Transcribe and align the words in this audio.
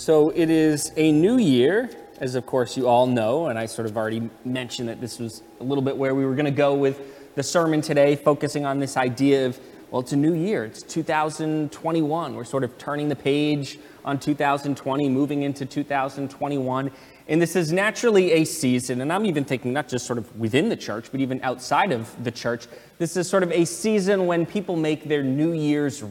So 0.00 0.30
it 0.30 0.48
is 0.48 0.92
a 0.96 1.12
new 1.12 1.36
year, 1.36 1.90
as 2.20 2.34
of 2.34 2.46
course 2.46 2.74
you 2.74 2.88
all 2.88 3.06
know, 3.06 3.48
and 3.48 3.58
I 3.58 3.66
sort 3.66 3.86
of 3.86 3.98
already 3.98 4.30
mentioned 4.46 4.88
that 4.88 4.98
this 4.98 5.18
was 5.18 5.42
a 5.60 5.62
little 5.62 5.82
bit 5.82 5.94
where 5.94 6.14
we 6.14 6.24
were 6.24 6.34
going 6.34 6.46
to 6.46 6.50
go 6.50 6.74
with 6.74 7.34
the 7.34 7.42
sermon 7.42 7.82
today, 7.82 8.16
focusing 8.16 8.64
on 8.64 8.78
this 8.78 8.96
idea 8.96 9.44
of, 9.44 9.60
well, 9.90 10.00
it's 10.00 10.12
a 10.12 10.16
new 10.16 10.32
year. 10.32 10.64
It's 10.64 10.82
2021. 10.82 12.34
We're 12.34 12.44
sort 12.44 12.64
of 12.64 12.78
turning 12.78 13.10
the 13.10 13.14
page 13.14 13.78
on 14.02 14.18
2020, 14.18 15.06
moving 15.10 15.42
into 15.42 15.66
2021. 15.66 16.90
And 17.28 17.42
this 17.42 17.54
is 17.54 17.70
naturally 17.70 18.32
a 18.32 18.44
season, 18.44 19.02
and 19.02 19.12
I'm 19.12 19.26
even 19.26 19.44
thinking 19.44 19.74
not 19.74 19.86
just 19.86 20.06
sort 20.06 20.18
of 20.18 20.34
within 20.34 20.70
the 20.70 20.78
church, 20.78 21.12
but 21.12 21.20
even 21.20 21.42
outside 21.42 21.92
of 21.92 22.24
the 22.24 22.30
church. 22.30 22.68
This 22.96 23.18
is 23.18 23.28
sort 23.28 23.42
of 23.42 23.52
a 23.52 23.66
season 23.66 24.26
when 24.26 24.46
people 24.46 24.76
make 24.76 25.04
their 25.04 25.22
New 25.22 25.52
Year's 25.52 26.02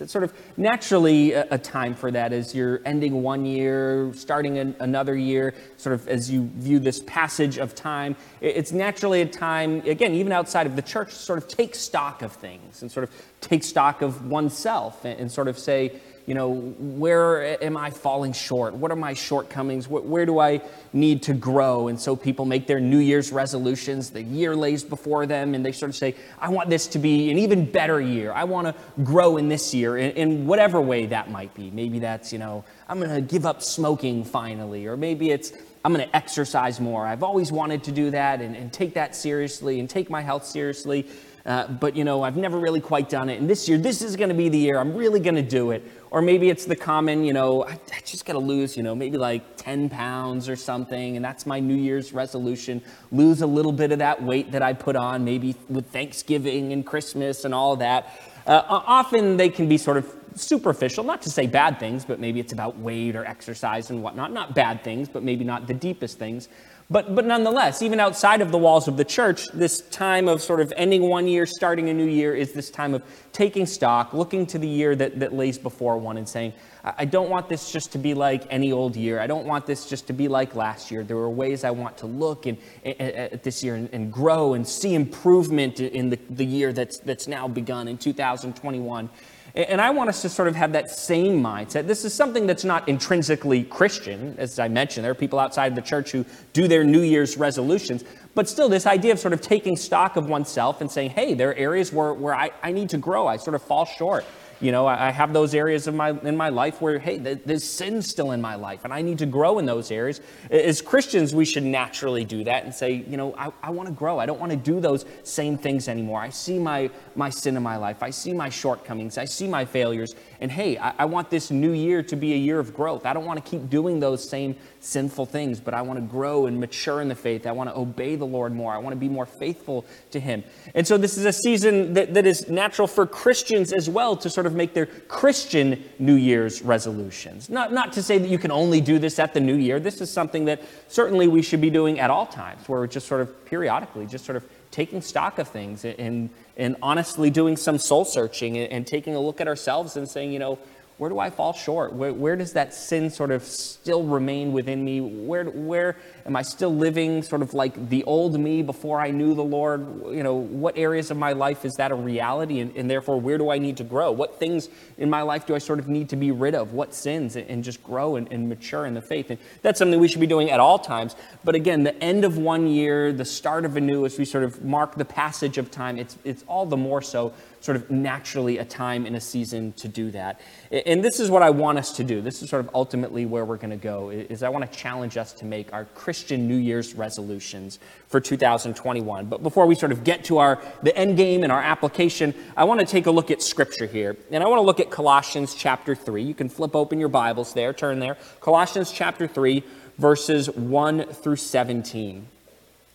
It's 0.00 0.12
sort 0.12 0.24
of 0.24 0.32
naturally 0.56 1.32
a, 1.32 1.46
a 1.50 1.58
time 1.58 1.94
for 1.94 2.10
that 2.10 2.32
as 2.32 2.54
you're 2.54 2.80
ending 2.84 3.22
one 3.22 3.44
year, 3.44 4.12
starting 4.14 4.58
an, 4.58 4.74
another 4.80 5.16
year, 5.16 5.54
sort 5.76 5.94
of 5.94 6.08
as 6.08 6.30
you 6.30 6.50
view 6.54 6.78
this 6.78 7.00
passage 7.00 7.58
of 7.58 7.74
time. 7.74 8.16
It's 8.40 8.72
naturally 8.72 9.22
a 9.22 9.26
time, 9.26 9.80
again, 9.86 10.14
even 10.14 10.32
outside 10.32 10.66
of 10.66 10.76
the 10.76 10.82
church, 10.82 11.12
sort 11.12 11.38
of 11.38 11.48
take 11.48 11.74
stock 11.74 12.22
of 12.22 12.32
things 12.32 12.82
and 12.82 12.90
sort 12.90 13.04
of 13.04 13.10
take 13.40 13.62
stock 13.62 14.02
of 14.02 14.26
oneself 14.26 15.04
and, 15.04 15.20
and 15.20 15.32
sort 15.32 15.48
of 15.48 15.58
say, 15.58 16.00
you 16.30 16.34
know, 16.34 16.60
where 16.78 17.60
am 17.60 17.76
I 17.76 17.90
falling 17.90 18.32
short? 18.32 18.72
What 18.74 18.92
are 18.92 18.96
my 18.96 19.14
shortcomings? 19.14 19.88
Where, 19.88 20.24
do 20.24 20.38
I 20.38 20.62
need 20.92 21.24
to 21.24 21.34
grow? 21.34 21.88
And 21.88 22.00
so 22.00 22.14
people 22.14 22.44
make 22.44 22.68
their 22.68 22.78
New 22.78 23.00
Year's 23.00 23.32
resolutions. 23.32 24.10
The 24.10 24.22
year 24.22 24.54
lays 24.54 24.84
before 24.84 25.26
them, 25.26 25.56
and 25.56 25.66
they 25.66 25.72
sort 25.72 25.88
of 25.88 25.96
say, 25.96 26.14
I 26.38 26.48
want 26.50 26.70
this 26.70 26.86
to 26.86 27.00
be 27.00 27.32
an 27.32 27.38
even 27.38 27.68
better 27.68 28.00
year. 28.00 28.32
I 28.32 28.44
want 28.44 28.68
to 28.68 29.02
grow 29.02 29.38
in 29.38 29.48
this 29.48 29.74
year, 29.74 29.96
in, 29.96 30.12
in 30.12 30.46
whatever 30.46 30.80
way 30.80 31.06
that 31.06 31.32
might 31.32 31.52
be. 31.54 31.68
Maybe 31.72 31.98
that's, 31.98 32.32
you 32.32 32.38
know, 32.38 32.64
I'm 32.88 33.00
going 33.00 33.12
to 33.12 33.20
give 33.20 33.44
up 33.44 33.60
smoking 33.60 34.22
finally, 34.22 34.86
or 34.86 34.96
maybe 34.96 35.32
it's, 35.32 35.52
I'm 35.84 35.92
going 35.92 36.08
to 36.08 36.16
exercise 36.16 36.78
more. 36.78 37.08
I've 37.08 37.24
always 37.24 37.50
wanted 37.50 37.82
to 37.84 37.90
do 37.90 38.12
that 38.12 38.40
and, 38.40 38.54
and 38.54 38.72
take 38.72 38.94
that 38.94 39.16
seriously 39.16 39.80
and 39.80 39.90
take 39.90 40.08
my 40.08 40.20
health 40.20 40.46
seriously. 40.46 41.08
Uh, 41.46 41.66
but 41.68 41.96
you 41.96 42.04
know, 42.04 42.22
I've 42.22 42.36
never 42.36 42.58
really 42.58 42.80
quite 42.80 43.08
done 43.08 43.28
it. 43.28 43.40
And 43.40 43.48
this 43.48 43.68
year, 43.68 43.78
this 43.78 44.02
is 44.02 44.16
going 44.16 44.28
to 44.28 44.34
be 44.34 44.48
the 44.48 44.58
year 44.58 44.78
I'm 44.78 44.94
really 44.94 45.20
going 45.20 45.36
to 45.36 45.42
do 45.42 45.70
it. 45.70 45.82
Or 46.10 46.20
maybe 46.20 46.50
it's 46.50 46.64
the 46.64 46.76
common, 46.76 47.24
you 47.24 47.32
know, 47.32 47.64
I, 47.64 47.72
I 47.72 48.00
just 48.04 48.26
got 48.26 48.32
to 48.32 48.40
lose, 48.40 48.76
you 48.76 48.82
know, 48.82 48.94
maybe 48.94 49.16
like 49.16 49.56
10 49.56 49.88
pounds 49.88 50.48
or 50.48 50.56
something. 50.56 51.16
And 51.16 51.24
that's 51.24 51.46
my 51.46 51.60
New 51.60 51.76
Year's 51.76 52.12
resolution. 52.12 52.82
Lose 53.12 53.42
a 53.42 53.46
little 53.46 53.72
bit 53.72 53.92
of 53.92 54.00
that 54.00 54.22
weight 54.22 54.52
that 54.52 54.62
I 54.62 54.72
put 54.72 54.96
on, 54.96 55.24
maybe 55.24 55.54
with 55.68 55.86
Thanksgiving 55.90 56.72
and 56.72 56.84
Christmas 56.84 57.44
and 57.44 57.54
all 57.54 57.76
that. 57.76 58.20
Uh, 58.46 58.62
often 58.68 59.36
they 59.36 59.48
can 59.48 59.68
be 59.68 59.78
sort 59.78 59.96
of 59.96 60.12
superficial, 60.34 61.04
not 61.04 61.22
to 61.22 61.30
say 61.30 61.46
bad 61.46 61.78
things, 61.78 62.04
but 62.04 62.18
maybe 62.18 62.40
it's 62.40 62.52
about 62.52 62.78
weight 62.78 63.16
or 63.16 63.24
exercise 63.24 63.90
and 63.90 64.02
whatnot. 64.02 64.32
Not 64.32 64.54
bad 64.54 64.82
things, 64.82 65.08
but 65.08 65.22
maybe 65.22 65.44
not 65.44 65.66
the 65.66 65.74
deepest 65.74 66.18
things. 66.18 66.48
But, 66.92 67.14
but 67.14 67.24
nonetheless, 67.24 67.82
even 67.82 68.00
outside 68.00 68.40
of 68.40 68.50
the 68.50 68.58
walls 68.58 68.88
of 68.88 68.96
the 68.96 69.04
church, 69.04 69.46
this 69.54 69.80
time 69.80 70.26
of 70.26 70.42
sort 70.42 70.60
of 70.60 70.72
ending 70.76 71.02
one 71.02 71.28
year, 71.28 71.46
starting 71.46 71.88
a 71.88 71.94
new 71.94 72.06
year, 72.06 72.34
is 72.34 72.52
this 72.52 72.68
time 72.68 72.94
of 72.94 73.04
taking 73.32 73.64
stock, 73.64 74.12
looking 74.12 74.44
to 74.46 74.58
the 74.58 74.66
year 74.66 74.96
that, 74.96 75.20
that 75.20 75.32
lays 75.32 75.56
before 75.56 75.98
one 75.98 76.16
and 76.16 76.28
saying, 76.28 76.52
I 76.82 77.04
don't 77.04 77.30
want 77.30 77.48
this 77.48 77.70
just 77.70 77.92
to 77.92 77.98
be 77.98 78.14
like 78.14 78.44
any 78.50 78.72
old 78.72 78.96
year. 78.96 79.20
I 79.20 79.28
don't 79.28 79.46
want 79.46 79.66
this 79.66 79.88
just 79.88 80.08
to 80.08 80.12
be 80.12 80.26
like 80.26 80.56
last 80.56 80.90
year. 80.90 81.04
There 81.04 81.18
are 81.18 81.30
ways 81.30 81.62
I 81.62 81.70
want 81.70 81.98
to 81.98 82.06
look 82.06 82.46
and, 82.46 82.58
at 82.84 83.44
this 83.44 83.62
year 83.62 83.76
and, 83.76 83.88
and, 83.92 84.12
grow 84.12 84.54
and 84.54 84.66
see 84.66 84.94
improvement 84.94 85.78
in 85.78 86.10
the, 86.10 86.18
the 86.30 86.44
year 86.44 86.72
that's, 86.72 86.98
that's 86.98 87.28
now 87.28 87.46
begun 87.46 87.86
in 87.86 87.98
2021. 87.98 89.10
And 89.54 89.80
I 89.80 89.90
want 89.90 90.08
us 90.08 90.22
to 90.22 90.28
sort 90.28 90.48
of 90.48 90.54
have 90.54 90.72
that 90.72 90.90
same 90.90 91.42
mindset. 91.42 91.86
This 91.86 92.04
is 92.04 92.14
something 92.14 92.46
that's 92.46 92.64
not 92.64 92.88
intrinsically 92.88 93.64
Christian. 93.64 94.34
As 94.38 94.58
I 94.58 94.68
mentioned, 94.68 95.04
there 95.04 95.10
are 95.10 95.14
people 95.14 95.38
outside 95.38 95.74
the 95.74 95.82
church 95.82 96.12
who 96.12 96.24
do 96.52 96.68
their 96.68 96.84
New 96.84 97.02
Year's 97.02 97.36
resolutions. 97.36 98.04
But 98.34 98.48
still, 98.48 98.68
this 98.68 98.86
idea 98.86 99.12
of 99.12 99.18
sort 99.18 99.32
of 99.32 99.40
taking 99.40 99.76
stock 99.76 100.16
of 100.16 100.28
oneself 100.28 100.80
and 100.80 100.90
saying, 100.90 101.10
hey, 101.10 101.34
there 101.34 101.50
are 101.50 101.54
areas 101.54 101.92
where, 101.92 102.14
where 102.14 102.34
I, 102.34 102.50
I 102.62 102.70
need 102.70 102.90
to 102.90 102.98
grow. 102.98 103.26
I 103.26 103.36
sort 103.36 103.54
of 103.54 103.62
fall 103.62 103.84
short. 103.84 104.24
You 104.60 104.72
know, 104.72 104.86
I 104.86 105.10
have 105.10 105.32
those 105.32 105.54
areas 105.54 105.86
of 105.86 105.94
my, 105.94 106.10
in 106.10 106.36
my 106.36 106.50
life 106.50 106.82
where, 106.82 106.98
hey, 106.98 107.16
there's 107.16 107.64
sin 107.64 108.02
still 108.02 108.32
in 108.32 108.42
my 108.42 108.56
life, 108.56 108.84
and 108.84 108.92
I 108.92 109.00
need 109.00 109.18
to 109.18 109.26
grow 109.26 109.58
in 109.58 109.64
those 109.64 109.90
areas. 109.90 110.20
As 110.50 110.82
Christians, 110.82 111.34
we 111.34 111.46
should 111.46 111.62
naturally 111.62 112.26
do 112.26 112.44
that 112.44 112.64
and 112.64 112.74
say, 112.74 112.92
you 113.08 113.16
know, 113.16 113.34
I, 113.38 113.52
I 113.62 113.70
want 113.70 113.88
to 113.88 113.94
grow. 113.94 114.18
I 114.18 114.26
don't 114.26 114.38
want 114.38 114.52
to 114.52 114.58
do 114.58 114.78
those 114.78 115.06
same 115.22 115.56
things 115.56 115.88
anymore. 115.88 116.20
I 116.20 116.28
see 116.28 116.58
my, 116.58 116.90
my 117.14 117.30
sin 117.30 117.56
in 117.56 117.62
my 117.62 117.78
life. 117.78 118.02
I 118.02 118.10
see 118.10 118.34
my 118.34 118.50
shortcomings. 118.50 119.16
I 119.16 119.24
see 119.24 119.48
my 119.48 119.64
failures. 119.64 120.14
And 120.40 120.50
hey, 120.50 120.78
I, 120.78 120.94
I 121.00 121.04
want 121.04 121.28
this 121.28 121.50
new 121.50 121.72
year 121.72 122.02
to 122.04 122.16
be 122.16 122.32
a 122.32 122.36
year 122.36 122.58
of 122.58 122.74
growth. 122.74 123.04
I 123.04 123.12
don't 123.12 123.26
want 123.26 123.44
to 123.44 123.48
keep 123.48 123.68
doing 123.68 124.00
those 124.00 124.26
same 124.26 124.56
sinful 124.80 125.26
things, 125.26 125.60
but 125.60 125.74
I 125.74 125.82
want 125.82 125.98
to 125.98 126.04
grow 126.04 126.46
and 126.46 126.58
mature 126.58 127.02
in 127.02 127.08
the 127.08 127.14
faith. 127.14 127.46
I 127.46 127.52
want 127.52 127.68
to 127.68 127.76
obey 127.76 128.16
the 128.16 128.24
Lord 128.24 128.54
more. 128.54 128.72
I 128.72 128.78
want 128.78 128.94
to 128.94 128.98
be 128.98 129.08
more 129.08 129.26
faithful 129.26 129.84
to 130.12 130.18
Him. 130.18 130.42
And 130.74 130.86
so 130.86 130.96
this 130.96 131.18
is 131.18 131.26
a 131.26 131.32
season 131.32 131.92
that, 131.92 132.14
that 132.14 132.26
is 132.26 132.48
natural 132.48 132.88
for 132.88 133.06
Christians 133.06 133.72
as 133.74 133.90
well 133.90 134.16
to 134.16 134.30
sort 134.30 134.46
of 134.46 134.54
make 134.54 134.72
their 134.72 134.86
Christian 134.86 135.84
New 135.98 136.16
Year's 136.16 136.62
resolutions. 136.62 137.50
Not, 137.50 137.72
not 137.72 137.92
to 137.92 138.02
say 138.02 138.16
that 138.16 138.28
you 138.28 138.38
can 138.38 138.50
only 138.50 138.80
do 138.80 138.98
this 138.98 139.18
at 139.18 139.34
the 139.34 139.40
New 139.40 139.56
Year. 139.56 139.78
This 139.78 140.00
is 140.00 140.10
something 140.10 140.46
that 140.46 140.62
certainly 140.88 141.28
we 141.28 141.42
should 141.42 141.60
be 141.60 141.70
doing 141.70 142.00
at 142.00 142.08
all 142.08 142.24
times, 142.24 142.66
where 142.66 142.80
we're 142.80 142.86
just 142.86 143.06
sort 143.06 143.20
of 143.20 143.44
periodically, 143.44 144.06
just 144.06 144.24
sort 144.24 144.36
of 144.36 144.46
taking 144.70 145.02
stock 145.02 145.38
of 145.38 145.48
things 145.48 145.84
and, 145.84 146.30
and 146.56 146.76
honestly 146.82 147.30
doing 147.30 147.56
some 147.56 147.78
soul 147.78 148.04
searching 148.04 148.56
and, 148.56 148.72
and 148.72 148.86
taking 148.86 149.14
a 149.14 149.20
look 149.20 149.40
at 149.40 149.48
ourselves 149.48 149.96
and 149.96 150.08
saying, 150.08 150.32
you 150.32 150.38
know, 150.38 150.58
where 151.00 151.08
do 151.08 151.18
I 151.18 151.30
fall 151.30 151.54
short? 151.54 151.94
Where, 151.94 152.12
where 152.12 152.36
does 152.36 152.52
that 152.52 152.74
sin 152.74 153.08
sort 153.08 153.30
of 153.30 153.42
still 153.42 154.02
remain 154.02 154.52
within 154.52 154.84
me? 154.84 155.00
Where, 155.00 155.44
where 155.44 155.96
am 156.26 156.36
I 156.36 156.42
still 156.42 156.76
living 156.76 157.22
sort 157.22 157.40
of 157.40 157.54
like 157.54 157.88
the 157.88 158.04
old 158.04 158.38
me 158.38 158.60
before 158.60 159.00
I 159.00 159.10
knew 159.10 159.32
the 159.32 159.42
Lord? 159.42 159.80
You 160.10 160.22
know, 160.22 160.34
what 160.34 160.76
areas 160.76 161.10
of 161.10 161.16
my 161.16 161.32
life 161.32 161.64
is 161.64 161.72
that 161.76 161.90
a 161.90 161.94
reality? 161.94 162.60
And, 162.60 162.76
and 162.76 162.90
therefore, 162.90 163.18
where 163.18 163.38
do 163.38 163.48
I 163.48 163.56
need 163.56 163.78
to 163.78 163.82
grow? 163.82 164.12
What 164.12 164.38
things 164.38 164.68
in 164.98 165.08
my 165.08 165.22
life 165.22 165.46
do 165.46 165.54
I 165.54 165.58
sort 165.58 165.78
of 165.78 165.88
need 165.88 166.10
to 166.10 166.16
be 166.16 166.32
rid 166.32 166.54
of? 166.54 166.74
What 166.74 166.92
sins? 166.92 167.34
And, 167.34 167.48
and 167.48 167.64
just 167.64 167.82
grow 167.82 168.16
and, 168.16 168.30
and 168.30 168.46
mature 168.46 168.84
in 168.84 168.92
the 168.92 169.00
faith. 169.00 169.30
And 169.30 169.38
that's 169.62 169.78
something 169.78 169.98
we 169.98 170.06
should 170.06 170.20
be 170.20 170.26
doing 170.26 170.50
at 170.50 170.60
all 170.60 170.78
times. 170.78 171.16
But 171.44 171.54
again, 171.54 171.82
the 171.82 171.96
end 172.04 172.26
of 172.26 172.36
one 172.36 172.66
year, 172.66 173.10
the 173.10 173.24
start 173.24 173.64
of 173.64 173.74
a 173.74 173.80
new, 173.80 174.04
as 174.04 174.18
we 174.18 174.26
sort 174.26 174.44
of 174.44 174.62
mark 174.62 174.96
the 174.96 175.06
passage 175.06 175.56
of 175.56 175.70
time, 175.70 175.96
it's, 175.96 176.18
it's 176.24 176.44
all 176.46 176.66
the 176.66 176.76
more 176.76 177.00
so 177.00 177.32
sort 177.60 177.76
of 177.76 177.90
naturally 177.90 178.58
a 178.58 178.64
time 178.64 179.06
in 179.06 179.14
a 179.14 179.20
season 179.20 179.72
to 179.74 179.88
do 179.88 180.10
that. 180.10 180.40
And 180.70 181.04
this 181.04 181.20
is 181.20 181.30
what 181.30 181.42
I 181.42 181.50
want 181.50 181.78
us 181.78 181.92
to 181.92 182.04
do. 182.04 182.20
This 182.20 182.42
is 182.42 182.50
sort 182.50 182.64
of 182.64 182.70
ultimately 182.74 183.26
where 183.26 183.44
we're 183.44 183.56
going 183.56 183.70
to 183.70 183.76
go 183.76 184.10
is 184.10 184.42
I 184.42 184.48
want 184.48 184.70
to 184.70 184.78
challenge 184.78 185.16
us 185.16 185.32
to 185.34 185.44
make 185.44 185.72
our 185.72 185.84
Christian 185.86 186.48
New 186.48 186.56
Year's 186.56 186.94
resolutions 186.94 187.78
for 188.08 188.20
2021. 188.20 189.26
But 189.26 189.42
before 189.42 189.66
we 189.66 189.74
sort 189.74 189.92
of 189.92 190.04
get 190.04 190.24
to 190.24 190.38
our 190.38 190.60
the 190.82 190.96
end 190.96 191.16
game 191.16 191.42
and 191.42 191.52
our 191.52 191.62
application, 191.62 192.34
I 192.56 192.64
want 192.64 192.80
to 192.80 192.86
take 192.86 193.06
a 193.06 193.10
look 193.10 193.30
at 193.30 193.42
scripture 193.42 193.86
here. 193.86 194.16
And 194.30 194.42
I 194.42 194.48
want 194.48 194.58
to 194.58 194.64
look 194.64 194.80
at 194.80 194.90
Colossians 194.90 195.54
chapter 195.54 195.94
3. 195.94 196.22
You 196.22 196.34
can 196.34 196.48
flip 196.48 196.74
open 196.74 196.98
your 196.98 197.08
Bibles 197.08 197.52
there, 197.52 197.72
turn 197.72 197.98
there. 198.00 198.16
Colossians 198.40 198.90
chapter 198.90 199.26
3 199.26 199.62
verses 200.00 200.48
1 200.50 201.04
through 201.12 201.36
17. 201.36 202.26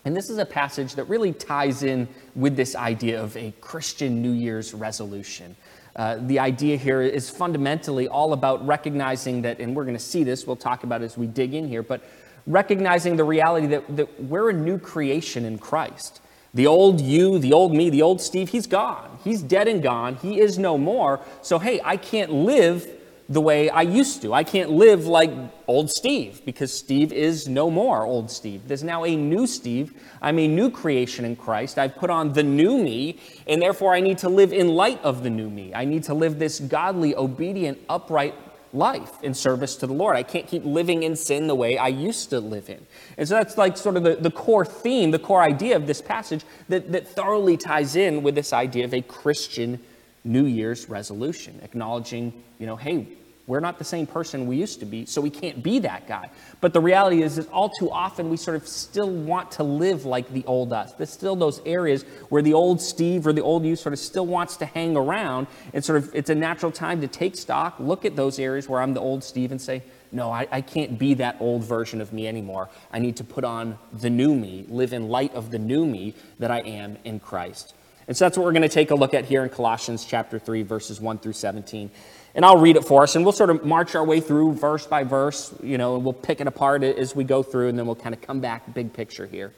And 0.06 0.16
this 0.16 0.30
is 0.30 0.38
a 0.38 0.46
passage 0.46 0.94
that 0.96 1.06
really 1.06 1.34
ties 1.34 1.82
in 1.82 2.08
with 2.36 2.56
this 2.56 2.76
idea 2.76 3.22
of 3.22 3.36
a 3.36 3.52
Christian 3.60 4.22
New 4.22 4.32
Year's 4.32 4.74
resolution. 4.74 5.56
Uh, 5.96 6.18
the 6.22 6.40
idea 6.40 6.78
here 6.78 7.02
is 7.02 7.30
fundamentally 7.30 8.08
all 8.08 8.34
about 8.34 8.66
recognizing 8.68 9.42
that, 9.42 9.60
and 9.60 9.76
we're 9.76 9.86
going 9.86 9.98
to 9.98 10.04
see 10.04 10.24
this, 10.24 10.46
we'll 10.46 10.56
talk 10.56 10.84
about 10.84 11.02
as 11.02 11.18
we 11.18 11.26
dig 11.26 11.56
in 11.56 11.68
here, 11.68 11.82
but 11.82 12.04
recognizing 12.46 13.16
the 13.16 13.24
reality 13.24 13.66
that, 13.68 13.96
that 13.96 14.24
we're 14.24 14.52
a 14.52 14.54
new 14.54 14.78
creation 14.78 15.44
in 15.44 15.58
Christ. 15.58 16.22
The 16.54 16.68
old 16.68 17.02
you, 17.02 17.40
the 17.40 17.54
old 17.54 17.74
me, 17.74 17.90
the 17.90 18.02
old 18.02 18.22
Steve, 18.22 18.50
he's 18.50 18.68
gone. 18.68 19.20
He's 19.24 19.42
dead 19.42 19.68
and 19.68 19.82
gone. 19.82 20.16
He 20.18 20.40
is 20.40 20.60
no 20.60 20.78
more. 20.78 21.20
So, 21.42 21.60
hey, 21.60 21.82
I 21.84 21.98
can't 21.98 22.32
live 22.32 22.88
the 23.28 23.42
way 23.42 23.70
I 23.70 23.82
used 23.82 24.22
to. 24.22 24.34
I 24.34 24.44
can't 24.44 24.70
live 24.70 25.08
like 25.08 25.32
old 25.68 25.90
Steve 25.90 26.42
because 26.46 26.72
Steve 26.72 27.12
is 27.12 27.48
no 27.48 27.72
more 27.72 28.06
old 28.06 28.30
Steve. 28.30 28.68
There's 28.68 28.84
now 28.84 29.04
a 29.04 29.16
new 29.16 29.48
Steve. 29.48 29.94
I'm 30.22 30.38
a 30.38 30.48
new 30.48 30.70
creation 30.70 31.26
in 31.26 31.36
Christ. 31.36 31.80
I've 31.80 31.96
put 31.96 32.12
on 32.12 32.34
the 32.34 32.44
new 32.44 32.78
me, 32.78 33.20
and 33.48 33.62
therefore 33.62 33.96
I 33.96 34.00
need 34.00 34.20
to 34.20 34.30
live 34.30 34.54
in 34.54 34.68
light 34.68 35.02
of 35.04 35.24
the 35.24 35.32
new 35.32 35.50
me. 35.50 35.74
I 35.74 35.86
need 35.86 36.04
to 36.04 36.14
live 36.14 36.38
this 36.38 36.60
godly, 36.60 37.16
obedient, 37.16 37.80
upright 37.90 38.36
life 38.74 39.24
in 39.24 39.34
service 39.34 39.76
to 39.78 39.88
the 39.88 39.94
Lord. 39.94 40.16
I 40.16 40.24
can't 40.24 40.46
keep 40.46 40.64
living 40.64 41.04
in 41.04 41.16
sin 41.16 41.48
the 41.48 41.56
way 41.56 41.78
I 41.78 41.88
used 41.88 42.30
to 42.30 42.40
live 42.40 42.70
in. 42.70 42.86
And 43.18 43.28
so 43.28 43.36
that's 43.36 43.58
like 43.58 43.78
sort 43.78 43.98
of 43.98 44.04
the, 44.04 44.18
the 44.18 44.32
core 44.32 44.66
theme, 44.66 45.12
the 45.12 45.20
core 45.20 45.42
idea 45.42 45.76
of 45.76 45.88
this 45.88 46.02
passage 46.02 46.44
that, 46.68 46.92
that 46.92 47.08
thoroughly 47.08 47.58
ties 47.58 47.96
in 47.96 48.22
with 48.22 48.36
this 48.36 48.54
idea 48.54 48.86
of 48.86 48.94
a 48.94 49.02
Christian 49.02 49.80
New 50.26 50.46
Year's 50.46 50.90
resolution, 50.90 51.60
acknowledging, 51.64 52.34
you 52.60 52.66
know, 52.66 52.76
hey, 52.76 53.08
We're 53.48 53.60
not 53.60 53.78
the 53.78 53.86
same 53.86 54.08
person 54.08 54.48
we 54.48 54.58
used 54.58 54.80
to 54.80 54.88
be, 54.88 55.06
so 55.06 55.22
we 55.22 55.30
can't 55.30 55.62
be 55.62 55.78
that 55.80 56.08
guy. 56.08 56.32
But 56.62 56.74
the 56.74 56.82
reality 56.82 57.22
is 57.22 57.36
that 57.36 57.48
all 57.52 57.70
too 57.70 57.92
often 57.92 58.32
we 58.32 58.38
sort 58.38 58.58
of 58.58 58.68
still 58.68 59.10
want 59.10 59.52
to 59.52 59.64
live 59.64 60.04
like 60.04 60.28
the 60.34 60.44
old 60.46 60.74
us. 60.74 60.94
There's 60.94 61.12
still 61.12 61.36
those 61.36 61.62
areas 61.64 62.04
where 62.30 62.42
the 62.42 62.54
old 62.54 62.82
Steve 62.82 63.28
or 63.28 63.34
the 63.34 63.44
old 63.44 63.64
you 63.64 63.76
sort 63.76 63.94
of 63.94 64.00
still 64.00 64.26
wants 64.26 64.58
to 64.58 64.66
hang 64.66 64.98
around. 64.98 65.46
And 65.74 65.86
sort 65.86 66.00
of 66.00 66.16
it's 66.16 66.32
a 66.32 66.36
natural 66.36 66.72
time 66.72 67.02
to 67.02 67.08
take 67.08 67.36
stock, 67.36 67.76
look 67.80 68.04
at 68.04 68.16
those 68.16 68.40
areas 68.40 68.68
where 68.68 68.82
I'm 68.82 68.96
the 68.96 69.02
old 69.02 69.24
Steve 69.24 69.52
and 69.52 69.62
say, 69.62 69.84
no, 70.12 70.32
I, 70.32 70.48
I 70.52 70.62
can't 70.62 70.98
be 70.98 71.14
that 71.16 71.38
old 71.40 71.64
version 71.64 72.02
of 72.02 72.14
me 72.14 72.28
anymore. 72.28 72.70
I 72.92 72.98
need 72.98 73.18
to 73.18 73.24
put 73.24 73.44
on 73.44 73.78
the 73.94 74.10
new 74.10 74.34
me, 74.34 74.66
live 74.70 74.92
in 74.92 75.10
light 75.10 75.36
of 75.36 75.52
the 75.52 75.60
new 75.60 75.86
me 75.86 76.16
that 76.40 76.50
I 76.50 76.62
am 76.62 76.98
in 77.04 77.20
Christ. 77.20 77.76
And 78.08 78.16
so 78.16 78.26
that's 78.26 78.38
what 78.38 78.46
we're 78.46 78.52
going 78.52 78.62
to 78.62 78.70
take 78.70 78.92
a 78.92 78.96
look 78.96 79.14
at 79.14 79.26
here 79.26 79.44
in 79.44 79.50
Colossians 79.50 80.06
chapter 80.06 80.38
3, 80.38 80.62
verses 80.64 81.02
1 81.02 81.18
through 81.20 81.34
17. 81.34 81.90
And 82.36 82.46
I'll 82.46 82.58
read 82.58 82.76
it 82.76 82.84
for 82.84 83.04
us, 83.04 83.16
and 83.16 83.26
we'll 83.26 83.32
sort 83.32 83.50
of 83.50 83.66
march 83.66 83.96
our 83.96 84.04
way 84.04 84.20
through 84.20 84.54
verse 84.54 84.86
by 84.86 85.04
verse, 85.04 85.54
you 85.64 85.78
know, 85.78 85.96
and 85.96 86.04
we'll 86.04 86.14
pick 86.14 86.42
it 86.42 86.48
apart 86.48 86.84
as 86.84 87.16
we 87.16 87.24
go 87.24 87.42
through, 87.42 87.70
and 87.70 87.80
then 87.80 87.86
we'll 87.86 87.96
kind 87.96 88.14
of 88.14 88.22
come 88.22 88.42
back 88.42 88.74
big 88.74 88.94
picture 88.94 89.26
here. 89.26 89.54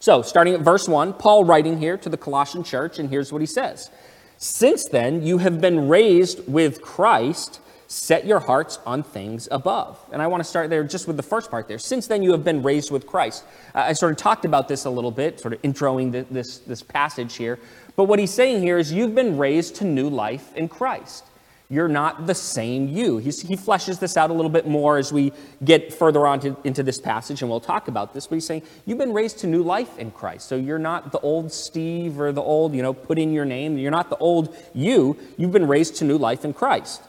So, 0.00 0.22
starting 0.22 0.54
at 0.54 0.60
verse 0.60 0.88
1, 0.88 1.14
Paul 1.14 1.44
writing 1.44 1.78
here 1.78 1.96
to 1.96 2.08
the 2.08 2.16
Colossian 2.16 2.64
church, 2.64 2.98
and 2.98 3.08
here's 3.08 3.32
what 3.32 3.40
he 3.40 3.46
says 3.46 3.88
Since 4.36 4.88
then, 4.88 5.22
you 5.22 5.38
have 5.38 5.60
been 5.60 5.88
raised 5.88 6.46
with 6.48 6.82
Christ 6.82 7.60
set 7.92 8.26
your 8.26 8.40
hearts 8.40 8.78
on 8.86 9.02
things 9.02 9.48
above. 9.50 10.02
And 10.12 10.22
I 10.22 10.26
want 10.26 10.42
to 10.42 10.48
start 10.48 10.70
there 10.70 10.82
just 10.82 11.06
with 11.06 11.18
the 11.18 11.22
first 11.22 11.50
part 11.50 11.68
there. 11.68 11.78
Since 11.78 12.06
then, 12.06 12.22
you 12.22 12.32
have 12.32 12.42
been 12.42 12.62
raised 12.62 12.90
with 12.90 13.06
Christ. 13.06 13.44
Uh, 13.74 13.80
I 13.80 13.92
sort 13.92 14.12
of 14.12 14.16
talked 14.16 14.46
about 14.46 14.66
this 14.66 14.86
a 14.86 14.90
little 14.90 15.10
bit, 15.10 15.38
sort 15.38 15.52
of 15.52 15.60
introing 15.60 16.10
the, 16.10 16.26
this, 16.30 16.58
this 16.58 16.82
passage 16.82 17.36
here. 17.36 17.58
But 17.94 18.04
what 18.04 18.18
he's 18.18 18.32
saying 18.32 18.62
here 18.62 18.78
is 18.78 18.90
you've 18.90 19.14
been 19.14 19.36
raised 19.36 19.76
to 19.76 19.84
new 19.84 20.08
life 20.08 20.56
in 20.56 20.68
Christ. 20.68 21.24
You're 21.68 21.88
not 21.88 22.26
the 22.26 22.34
same 22.34 22.88
you. 22.88 23.18
He's, 23.18 23.42
he 23.42 23.56
fleshes 23.56 23.98
this 23.98 24.16
out 24.16 24.30
a 24.30 24.32
little 24.32 24.50
bit 24.50 24.66
more 24.66 24.96
as 24.96 25.12
we 25.12 25.32
get 25.62 25.92
further 25.92 26.26
on 26.26 26.40
to, 26.40 26.56
into 26.64 26.82
this 26.82 26.98
passage, 26.98 27.42
and 27.42 27.50
we'll 27.50 27.60
talk 27.60 27.88
about 27.88 28.14
this. 28.14 28.26
But 28.26 28.36
he's 28.36 28.46
saying 28.46 28.62
you've 28.86 28.98
been 28.98 29.12
raised 29.12 29.38
to 29.40 29.46
new 29.46 29.62
life 29.62 29.98
in 29.98 30.12
Christ. 30.12 30.48
So 30.48 30.56
you're 30.56 30.78
not 30.78 31.12
the 31.12 31.20
old 31.20 31.52
Steve 31.52 32.18
or 32.18 32.32
the 32.32 32.42
old, 32.42 32.74
you 32.74 32.80
know, 32.80 32.94
put 32.94 33.18
in 33.18 33.34
your 33.34 33.44
name. 33.44 33.76
You're 33.76 33.90
not 33.90 34.08
the 34.08 34.16
old 34.16 34.56
you. 34.72 35.18
You've 35.36 35.52
been 35.52 35.68
raised 35.68 35.96
to 35.96 36.04
new 36.04 36.16
life 36.16 36.46
in 36.46 36.54
Christ. 36.54 37.02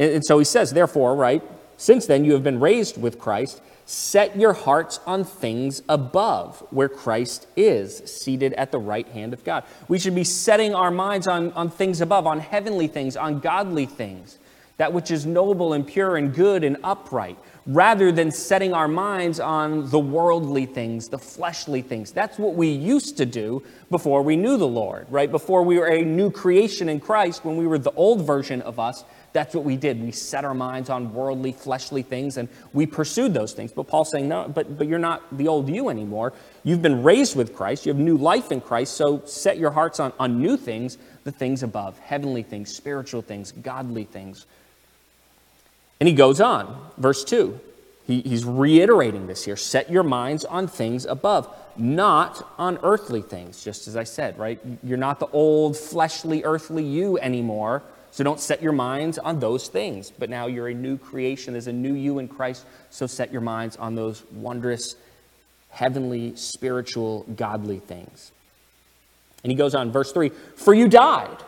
And 0.00 0.24
so 0.24 0.38
he 0.38 0.46
says, 0.46 0.72
therefore, 0.72 1.14
right, 1.14 1.42
since 1.76 2.06
then 2.06 2.24
you 2.24 2.32
have 2.32 2.42
been 2.42 2.58
raised 2.58 3.00
with 3.00 3.18
Christ, 3.18 3.60
set 3.84 4.34
your 4.34 4.54
hearts 4.54 4.98
on 5.06 5.24
things 5.24 5.82
above, 5.90 6.64
where 6.70 6.88
Christ 6.88 7.46
is, 7.54 7.98
seated 7.98 8.54
at 8.54 8.72
the 8.72 8.78
right 8.78 9.06
hand 9.08 9.34
of 9.34 9.44
God. 9.44 9.64
We 9.88 9.98
should 9.98 10.14
be 10.14 10.24
setting 10.24 10.74
our 10.74 10.90
minds 10.90 11.26
on, 11.26 11.52
on 11.52 11.68
things 11.68 12.00
above, 12.00 12.26
on 12.26 12.40
heavenly 12.40 12.86
things, 12.86 13.14
on 13.14 13.40
godly 13.40 13.84
things, 13.84 14.38
that 14.78 14.92
which 14.92 15.10
is 15.10 15.26
noble 15.26 15.74
and 15.74 15.86
pure 15.86 16.16
and 16.16 16.34
good 16.34 16.64
and 16.64 16.78
upright, 16.82 17.38
rather 17.66 18.10
than 18.10 18.30
setting 18.30 18.72
our 18.72 18.88
minds 18.88 19.38
on 19.38 19.90
the 19.90 19.98
worldly 19.98 20.64
things, 20.64 21.08
the 21.08 21.18
fleshly 21.18 21.82
things. 21.82 22.10
That's 22.10 22.38
what 22.38 22.54
we 22.54 22.68
used 22.68 23.18
to 23.18 23.26
do 23.26 23.62
before 23.90 24.22
we 24.22 24.36
knew 24.36 24.56
the 24.56 24.66
Lord, 24.66 25.06
right? 25.10 25.30
Before 25.30 25.62
we 25.62 25.78
were 25.78 25.88
a 25.88 26.02
new 26.02 26.30
creation 26.30 26.88
in 26.88 27.00
Christ, 27.00 27.44
when 27.44 27.58
we 27.58 27.66
were 27.66 27.78
the 27.78 27.92
old 27.92 28.26
version 28.26 28.62
of 28.62 28.80
us 28.80 29.04
that's 29.32 29.54
what 29.54 29.64
we 29.64 29.76
did. 29.76 30.02
We 30.02 30.12
set 30.12 30.44
our 30.44 30.54
minds 30.54 30.90
on 30.90 31.14
worldly, 31.14 31.52
fleshly 31.52 32.02
things 32.02 32.36
and 32.36 32.48
we 32.72 32.86
pursued 32.86 33.32
those 33.32 33.52
things. 33.52 33.72
But 33.72 33.84
Paul's 33.84 34.10
saying, 34.10 34.28
no, 34.28 34.48
but, 34.48 34.76
but 34.76 34.88
you're 34.88 34.98
not 34.98 35.36
the 35.36 35.48
old 35.48 35.68
you 35.68 35.88
anymore. 35.88 36.32
You've 36.64 36.82
been 36.82 37.02
raised 37.02 37.36
with 37.36 37.54
Christ. 37.54 37.86
You 37.86 37.92
have 37.92 38.00
new 38.00 38.16
life 38.16 38.50
in 38.50 38.60
Christ. 38.60 38.94
So 38.94 39.22
set 39.26 39.58
your 39.58 39.70
hearts 39.70 40.00
on, 40.00 40.12
on 40.18 40.40
new 40.40 40.56
things, 40.56 40.98
the 41.24 41.32
things 41.32 41.62
above, 41.62 41.98
heavenly 41.98 42.42
things, 42.42 42.74
spiritual 42.74 43.22
things, 43.22 43.52
godly 43.52 44.04
things. 44.04 44.46
And 46.00 46.08
he 46.08 46.14
goes 46.14 46.40
on, 46.40 46.90
verse 46.96 47.22
2. 47.24 47.60
He, 48.06 48.22
he's 48.22 48.44
reiterating 48.44 49.28
this 49.28 49.44
here. 49.44 49.56
Set 49.56 49.90
your 49.90 50.02
minds 50.02 50.44
on 50.44 50.66
things 50.66 51.04
above, 51.04 51.54
not 51.76 52.44
on 52.58 52.78
earthly 52.82 53.22
things, 53.22 53.62
just 53.62 53.86
as 53.86 53.96
I 53.96 54.02
said, 54.02 54.36
right? 54.38 54.58
You're 54.82 54.98
not 54.98 55.20
the 55.20 55.28
old, 55.28 55.76
fleshly, 55.76 56.42
earthly 56.42 56.84
you 56.84 57.18
anymore 57.18 57.82
so 58.10 58.24
don't 58.24 58.40
set 58.40 58.62
your 58.62 58.72
minds 58.72 59.18
on 59.18 59.38
those 59.38 59.68
things. 59.68 60.10
But 60.10 60.30
now 60.30 60.46
you're 60.46 60.68
a 60.68 60.74
new 60.74 60.98
creation. 60.98 61.52
There's 61.52 61.68
a 61.68 61.72
new 61.72 61.94
you 61.94 62.18
in 62.18 62.28
Christ. 62.28 62.66
So 62.90 63.06
set 63.06 63.32
your 63.32 63.40
minds 63.40 63.76
on 63.76 63.94
those 63.94 64.24
wondrous, 64.32 64.96
heavenly, 65.70 66.34
spiritual, 66.36 67.24
godly 67.36 67.78
things. 67.78 68.32
And 69.42 69.50
he 69.50 69.56
goes 69.56 69.74
on, 69.74 69.92
verse 69.92 70.12
3 70.12 70.30
For 70.56 70.74
you 70.74 70.88
died. 70.88 71.38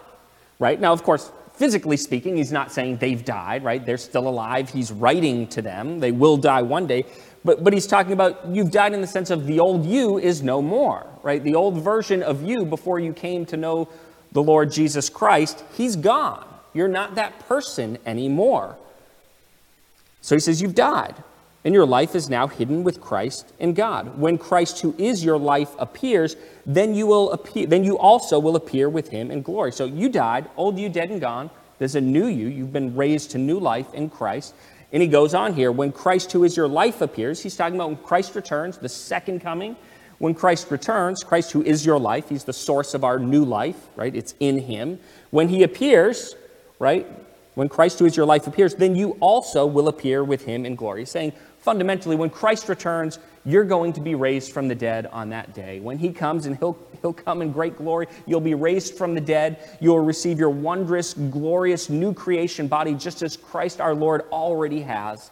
Right? 0.58 0.80
Now, 0.80 0.92
of 0.92 1.02
course, 1.02 1.30
physically 1.54 1.96
speaking, 1.96 2.36
he's 2.36 2.52
not 2.52 2.70
saying 2.70 2.98
they've 2.98 3.24
died, 3.24 3.64
right? 3.64 3.84
They're 3.84 3.98
still 3.98 4.28
alive. 4.28 4.70
He's 4.70 4.92
writing 4.92 5.48
to 5.48 5.62
them. 5.62 5.98
They 5.98 6.12
will 6.12 6.36
die 6.36 6.62
one 6.62 6.86
day. 6.86 7.04
But, 7.44 7.64
but 7.64 7.72
he's 7.72 7.88
talking 7.88 8.12
about 8.12 8.46
you've 8.46 8.70
died 8.70 8.92
in 8.92 9.00
the 9.00 9.06
sense 9.08 9.30
of 9.30 9.46
the 9.46 9.58
old 9.58 9.84
you 9.84 10.18
is 10.18 10.42
no 10.42 10.62
more, 10.62 11.04
right? 11.24 11.42
The 11.42 11.56
old 11.56 11.82
version 11.82 12.22
of 12.22 12.44
you 12.44 12.64
before 12.64 13.00
you 13.00 13.12
came 13.12 13.44
to 13.46 13.56
know 13.56 13.88
the 14.30 14.42
Lord 14.42 14.70
Jesus 14.70 15.08
Christ, 15.08 15.64
he's 15.74 15.96
gone. 15.96 16.51
You're 16.72 16.88
not 16.88 17.14
that 17.16 17.38
person 17.48 17.98
anymore. 18.06 18.76
So 20.20 20.36
he 20.36 20.40
says, 20.40 20.62
You've 20.62 20.74
died, 20.74 21.14
and 21.64 21.74
your 21.74 21.86
life 21.86 22.14
is 22.14 22.30
now 22.30 22.46
hidden 22.46 22.84
with 22.84 23.00
Christ 23.00 23.52
in 23.58 23.74
God. 23.74 24.18
When 24.18 24.38
Christ, 24.38 24.80
who 24.80 24.94
is 24.98 25.24
your 25.24 25.38
life, 25.38 25.70
appears, 25.78 26.36
then 26.64 26.94
you 26.94 27.06
will 27.06 27.32
appear, 27.32 27.66
then 27.66 27.84
you 27.84 27.98
also 27.98 28.38
will 28.38 28.56
appear 28.56 28.88
with 28.88 29.08
him 29.08 29.30
in 29.30 29.42
glory. 29.42 29.72
So 29.72 29.84
you 29.84 30.08
died, 30.08 30.48
old 30.56 30.78
you 30.78 30.88
dead 30.88 31.10
and 31.10 31.20
gone. 31.20 31.50
There's 31.78 31.96
a 31.96 32.00
new 32.00 32.26
you. 32.26 32.46
You've 32.48 32.72
been 32.72 32.94
raised 32.94 33.32
to 33.32 33.38
new 33.38 33.58
life 33.58 33.92
in 33.94 34.08
Christ. 34.08 34.54
And 34.92 35.02
he 35.02 35.08
goes 35.08 35.34
on 35.34 35.54
here, 35.54 35.72
when 35.72 35.90
Christ, 35.90 36.30
who 36.32 36.44
is 36.44 36.56
your 36.56 36.68
life, 36.68 37.00
appears, 37.00 37.42
he's 37.42 37.56
talking 37.56 37.76
about 37.76 37.88
when 37.88 37.96
Christ 37.96 38.34
returns, 38.34 38.76
the 38.76 38.88
second 38.88 39.40
coming. 39.40 39.74
When 40.18 40.34
Christ 40.34 40.70
returns, 40.70 41.24
Christ, 41.24 41.50
who 41.50 41.62
is 41.62 41.84
your 41.84 41.98
life, 41.98 42.28
he's 42.28 42.44
the 42.44 42.52
source 42.52 42.94
of 42.94 43.02
our 43.02 43.18
new 43.18 43.44
life, 43.44 43.88
right? 43.96 44.14
It's 44.14 44.34
in 44.38 44.58
him. 44.58 45.00
When 45.30 45.48
he 45.48 45.64
appears, 45.64 46.36
right? 46.82 47.06
When 47.54 47.68
Christ, 47.68 48.00
who 48.00 48.06
is 48.06 48.16
your 48.16 48.26
life, 48.26 48.48
appears, 48.48 48.74
then 48.74 48.96
you 48.96 49.16
also 49.20 49.64
will 49.66 49.86
appear 49.86 50.24
with 50.24 50.44
him 50.44 50.66
in 50.66 50.74
glory. 50.74 51.04
Saying 51.06 51.32
fundamentally, 51.60 52.16
when 52.16 52.28
Christ 52.28 52.68
returns, 52.68 53.20
you're 53.44 53.64
going 53.64 53.92
to 53.92 54.00
be 54.00 54.16
raised 54.16 54.52
from 54.52 54.66
the 54.66 54.74
dead 54.74 55.06
on 55.06 55.28
that 55.30 55.54
day. 55.54 55.78
When 55.78 55.96
he 55.96 56.12
comes 56.12 56.46
and 56.46 56.56
he'll, 56.58 56.76
he'll 57.00 57.12
come 57.12 57.40
in 57.40 57.52
great 57.52 57.76
glory, 57.76 58.08
you'll 58.26 58.40
be 58.40 58.54
raised 58.54 58.94
from 58.94 59.14
the 59.14 59.20
dead. 59.20 59.76
You'll 59.80 60.00
receive 60.00 60.40
your 60.40 60.50
wondrous, 60.50 61.14
glorious 61.14 61.88
new 61.88 62.12
creation 62.12 62.66
body, 62.66 62.94
just 62.94 63.22
as 63.22 63.36
Christ 63.36 63.80
our 63.80 63.94
Lord 63.94 64.22
already 64.32 64.80
has. 64.80 65.30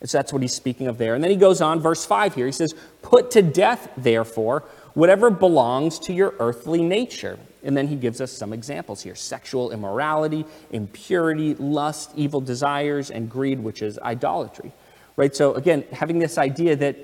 And 0.00 0.10
so 0.10 0.18
that's 0.18 0.34
what 0.34 0.42
he's 0.42 0.54
speaking 0.54 0.86
of 0.86 0.98
there. 0.98 1.14
And 1.14 1.24
then 1.24 1.30
he 1.30 1.36
goes 1.36 1.62
on, 1.62 1.80
verse 1.80 2.04
5 2.04 2.34
here. 2.34 2.46
He 2.46 2.52
says, 2.52 2.74
Put 3.00 3.30
to 3.32 3.42
death, 3.42 3.88
therefore, 3.96 4.64
whatever 4.92 5.30
belongs 5.30 5.98
to 6.00 6.12
your 6.12 6.34
earthly 6.38 6.82
nature 6.82 7.38
and 7.62 7.76
then 7.76 7.86
he 7.88 7.96
gives 7.96 8.20
us 8.20 8.32
some 8.32 8.52
examples 8.52 9.02
here 9.02 9.14
sexual 9.14 9.70
immorality, 9.70 10.44
impurity, 10.70 11.54
lust, 11.54 12.12
evil 12.16 12.40
desires, 12.40 13.10
and 13.10 13.30
greed, 13.30 13.60
which 13.60 13.82
is 13.82 13.98
idolatry. 13.98 14.72
Right? 15.16 15.34
So, 15.34 15.54
again, 15.54 15.84
having 15.92 16.18
this 16.18 16.38
idea 16.38 16.76
that, 16.76 16.96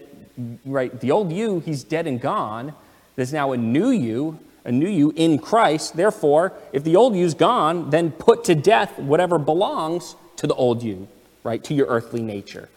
right, 0.65 0.99
the 1.01 1.11
old 1.11 1.33
you, 1.33 1.61
he's 1.61 1.85
dead 1.85 2.07
and 2.07 2.21
gone. 2.21 2.75
There's 3.17 3.33
now 3.33 3.53
a 3.53 3.57
new 3.57 3.91
you, 3.91 4.39
a 4.65 4.73
new 4.73 4.89
you 4.89 5.13
in 5.17 5.39
Christ. 5.39 5.97
Therefore, 5.97 6.53
if 6.73 6.85
the 6.85 6.97
old 6.97 7.15
you's 7.15 7.35
gone, 7.35 7.91
then 7.91 8.11
put 8.11 8.45
to 8.45 8.55
death 8.55 8.99
whatever 8.99 9.39
belongs 9.39 10.17
to 10.37 10.47
the 10.47 10.55
old 10.55 10.83
you, 10.83 11.09
right, 11.45 11.63
to 11.65 11.75
your 11.75 11.87
earthly 11.87 12.23
nature. 12.23 12.69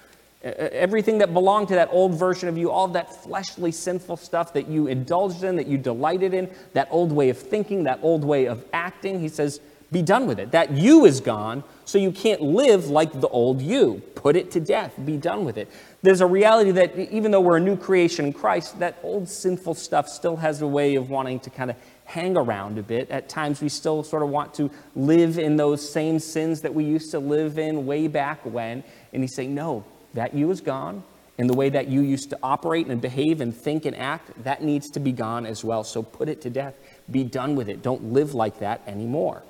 Everything 0.41 1.17
that 1.17 1.33
belonged 1.33 1.67
to 1.67 1.75
that 1.75 1.89
old 1.91 2.13
version 2.13 2.47
of 2.47 2.57
you, 2.57 2.71
all 2.71 2.85
of 2.85 2.93
that 2.93 3.23
fleshly, 3.23 3.71
sinful 3.71 4.17
stuff 4.17 4.53
that 4.53 4.67
you 4.67 4.87
indulged 4.87 5.43
in, 5.43 5.57
that 5.57 5.67
you 5.67 5.77
delighted 5.77 6.33
in, 6.33 6.49
that 6.73 6.87
old 6.91 7.11
way 7.11 7.29
of 7.29 7.37
thinking, 7.37 7.83
that 7.83 7.99
old 8.01 8.23
way 8.23 8.45
of 8.45 8.63
acting, 8.71 9.19
he 9.19 9.27
says, 9.27 9.59
be 9.91 10.01
done 10.01 10.27
with 10.27 10.39
it. 10.39 10.51
That 10.51 10.71
you 10.71 11.05
is 11.05 11.19
gone, 11.19 11.63
so 11.83 11.97
you 11.97 12.11
can't 12.11 12.41
live 12.41 12.89
like 12.89 13.19
the 13.19 13.27
old 13.27 13.59
you. 13.61 14.01
Put 14.15 14.35
it 14.35 14.51
to 14.51 14.59
death. 14.59 14.93
Be 15.03 15.17
done 15.17 15.45
with 15.45 15.57
it. 15.57 15.67
There's 16.03 16.21
a 16.21 16.27
reality 16.27 16.71
that 16.71 16.95
even 17.11 17.31
though 17.31 17.41
we're 17.41 17.57
a 17.57 17.61
new 17.61 17.75
creation 17.75 18.25
in 18.25 18.33
Christ, 18.33 18.79
that 18.79 18.99
old 19.03 19.27
sinful 19.27 19.73
stuff 19.73 20.07
still 20.07 20.35
has 20.37 20.61
a 20.61 20.67
way 20.67 20.95
of 20.95 21.09
wanting 21.09 21.39
to 21.41 21.49
kind 21.49 21.71
of 21.71 21.75
hang 22.05 22.37
around 22.37 22.77
a 22.77 22.83
bit. 22.83 23.09
At 23.09 23.29
times, 23.29 23.61
we 23.61 23.69
still 23.69 24.03
sort 24.03 24.23
of 24.23 24.29
want 24.29 24.53
to 24.55 24.69
live 24.95 25.39
in 25.39 25.57
those 25.57 25.91
same 25.91 26.19
sins 26.19 26.61
that 26.61 26.73
we 26.73 26.83
used 26.83 27.11
to 27.11 27.19
live 27.19 27.57
in 27.57 27.85
way 27.85 28.07
back 28.07 28.39
when. 28.45 28.83
And 29.11 29.23
he's 29.23 29.35
saying, 29.35 29.55
no, 29.55 29.83
that 30.13 30.33
you 30.33 30.49
is 30.51 30.61
gone, 30.61 31.03
and 31.37 31.49
the 31.49 31.53
way 31.55 31.69
that 31.69 31.87
you 31.87 32.01
used 32.01 32.31
to 32.31 32.39
operate 32.43 32.87
and 32.87 32.99
behave 33.01 33.39
and 33.39 33.55
think 33.55 33.85
and 33.85 33.95
act, 33.95 34.43
that 34.43 34.61
needs 34.61 34.89
to 34.91 34.99
be 34.99 35.13
gone 35.13 35.45
as 35.45 35.63
well. 35.63 35.85
So 35.85 36.03
put 36.03 36.27
it 36.27 36.41
to 36.41 36.49
death. 36.49 36.75
Be 37.09 37.23
done 37.23 37.55
with 37.55 37.69
it. 37.69 37.81
Don't 37.81 38.11
live 38.11 38.33
like 38.33 38.59
that 38.59 38.81
anymore. 38.85 39.43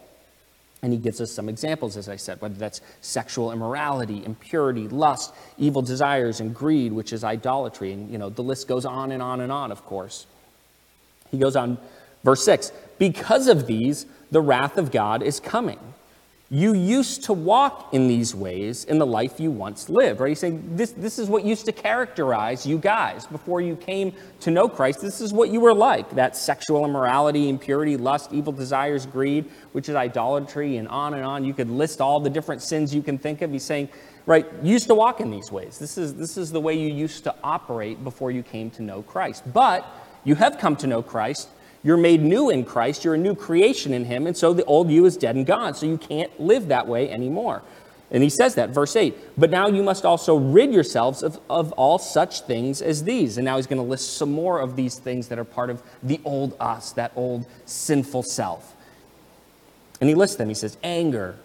And 0.81 0.93
he 0.93 0.99
gives 0.99 1.19
us 1.19 1.31
some 1.31 1.49
examples, 1.49 1.97
as 1.97 2.07
I 2.07 2.15
said, 2.15 2.39
whether 2.41 2.53
that's 2.53 2.79
sexual 3.01 3.51
immorality, 3.51 4.23
impurity, 4.23 4.87
lust, 4.87 5.33
evil 5.57 5.81
desires, 5.81 6.39
and 6.39 6.55
greed, 6.55 6.93
which 6.93 7.11
is 7.11 7.23
idolatry. 7.23 7.91
And, 7.91 8.09
you 8.09 8.17
know, 8.17 8.29
the 8.29 8.43
list 8.43 8.67
goes 8.67 8.85
on 8.85 9.11
and 9.11 9.21
on 9.21 9.41
and 9.41 9.51
on, 9.51 9.71
of 9.71 9.83
course. 9.83 10.25
He 11.31 11.37
goes 11.37 11.55
on, 11.55 11.79
verse 12.23 12.43
6 12.45 12.71
Because 12.97 13.47
of 13.47 13.65
these, 13.67 14.05
the 14.31 14.41
wrath 14.41 14.77
of 14.77 14.91
God 14.91 15.21
is 15.21 15.39
coming. 15.39 15.79
You 16.51 16.73
used 16.73 17.25
to 17.25 17.33
walk 17.33 17.93
in 17.93 18.07
these 18.07 18.33
ways 18.33 18.83
in 18.85 18.97
the 18.97 19.05
life 19.05 19.39
you 19.39 19.51
once 19.51 19.87
lived, 19.87 20.19
right? 20.19 20.29
He's 20.29 20.39
saying 20.39 20.75
this, 20.75 20.91
this 20.93 21.19
is 21.19 21.29
what 21.29 21.43
used 21.45 21.65
to 21.65 21.71
characterize 21.71 22.65
you 22.65 22.79
guys 22.79 23.27
before 23.27 23.61
you 23.61 23.75
came 23.75 24.13
to 24.39 24.49
know 24.49 24.67
Christ. 24.67 24.99
This 24.99 25.21
is 25.21 25.31
what 25.31 25.49
you 25.49 25.59
were 25.59 25.75
like 25.75 26.09
that 26.11 26.35
sexual 26.35 26.85
immorality, 26.85 27.49
impurity, 27.49 27.97
lust, 27.97 28.33
evil 28.33 28.51
desires, 28.51 29.05
greed, 29.05 29.45
which 29.73 29.89
is 29.89 29.95
idolatry, 29.95 30.77
and 30.77 30.87
on 30.87 31.13
and 31.13 31.23
on. 31.23 31.45
You 31.45 31.53
could 31.53 31.69
list 31.69 32.01
all 32.01 32.19
the 32.19 32.31
different 32.31 32.63
sins 32.63 32.95
you 32.95 33.03
can 33.03 33.19
think 33.19 33.43
of. 33.43 33.51
He's 33.51 33.63
saying, 33.63 33.89
right, 34.25 34.47
you 34.63 34.71
used 34.71 34.87
to 34.87 34.95
walk 34.95 35.21
in 35.21 35.29
these 35.29 35.51
ways. 35.51 35.77
This 35.77 35.99
is, 35.99 36.15
this 36.15 36.35
is 36.35 36.51
the 36.51 36.59
way 36.59 36.73
you 36.73 36.91
used 36.91 37.23
to 37.25 37.35
operate 37.43 38.03
before 38.03 38.31
you 38.31 38.41
came 38.41 38.71
to 38.71 38.81
know 38.81 39.03
Christ. 39.03 39.43
But 39.53 39.85
you 40.23 40.33
have 40.33 40.57
come 40.57 40.75
to 40.77 40.87
know 40.87 41.03
Christ 41.03 41.49
you're 41.83 41.97
made 41.97 42.21
new 42.21 42.49
in 42.49 42.65
Christ. 42.65 43.03
You're 43.03 43.15
a 43.15 43.19
new 43.19 43.35
creation 43.35 43.93
in 43.93 44.05
Him. 44.05 44.27
And 44.27 44.35
so 44.35 44.53
the 44.53 44.65
old 44.65 44.89
you 44.89 45.05
is 45.05 45.15
dead 45.17 45.35
and 45.35 45.45
gone. 45.45 45.73
So 45.73 45.85
you 45.85 45.97
can't 45.97 46.39
live 46.39 46.67
that 46.67 46.87
way 46.87 47.09
anymore. 47.09 47.61
And 48.11 48.23
he 48.23 48.29
says 48.29 48.55
that, 48.55 48.71
verse 48.71 48.95
8. 48.95 49.15
But 49.37 49.51
now 49.51 49.67
you 49.67 49.83
must 49.83 50.03
also 50.03 50.35
rid 50.35 50.73
yourselves 50.73 51.21
of, 51.21 51.39
of 51.49 51.71
all 51.73 51.99
such 51.99 52.41
things 52.41 52.81
as 52.81 53.03
these. 53.03 53.37
And 53.37 53.45
now 53.45 53.57
he's 53.57 53.67
going 53.67 53.81
to 53.81 53.87
list 53.87 54.17
some 54.17 54.31
more 54.31 54.59
of 54.59 54.75
these 54.75 54.97
things 54.97 55.27
that 55.27 55.37
are 55.37 55.45
part 55.45 55.69
of 55.69 55.83
the 56.01 56.19
old 56.25 56.55
us, 56.59 56.91
that 56.93 57.11
old 57.15 57.45
sinful 57.65 58.23
self. 58.23 58.75
And 60.01 60.09
he 60.09 60.15
lists 60.15 60.37
them. 60.37 60.47
He 60.47 60.55
says 60.55 60.75
anger, 60.83 61.35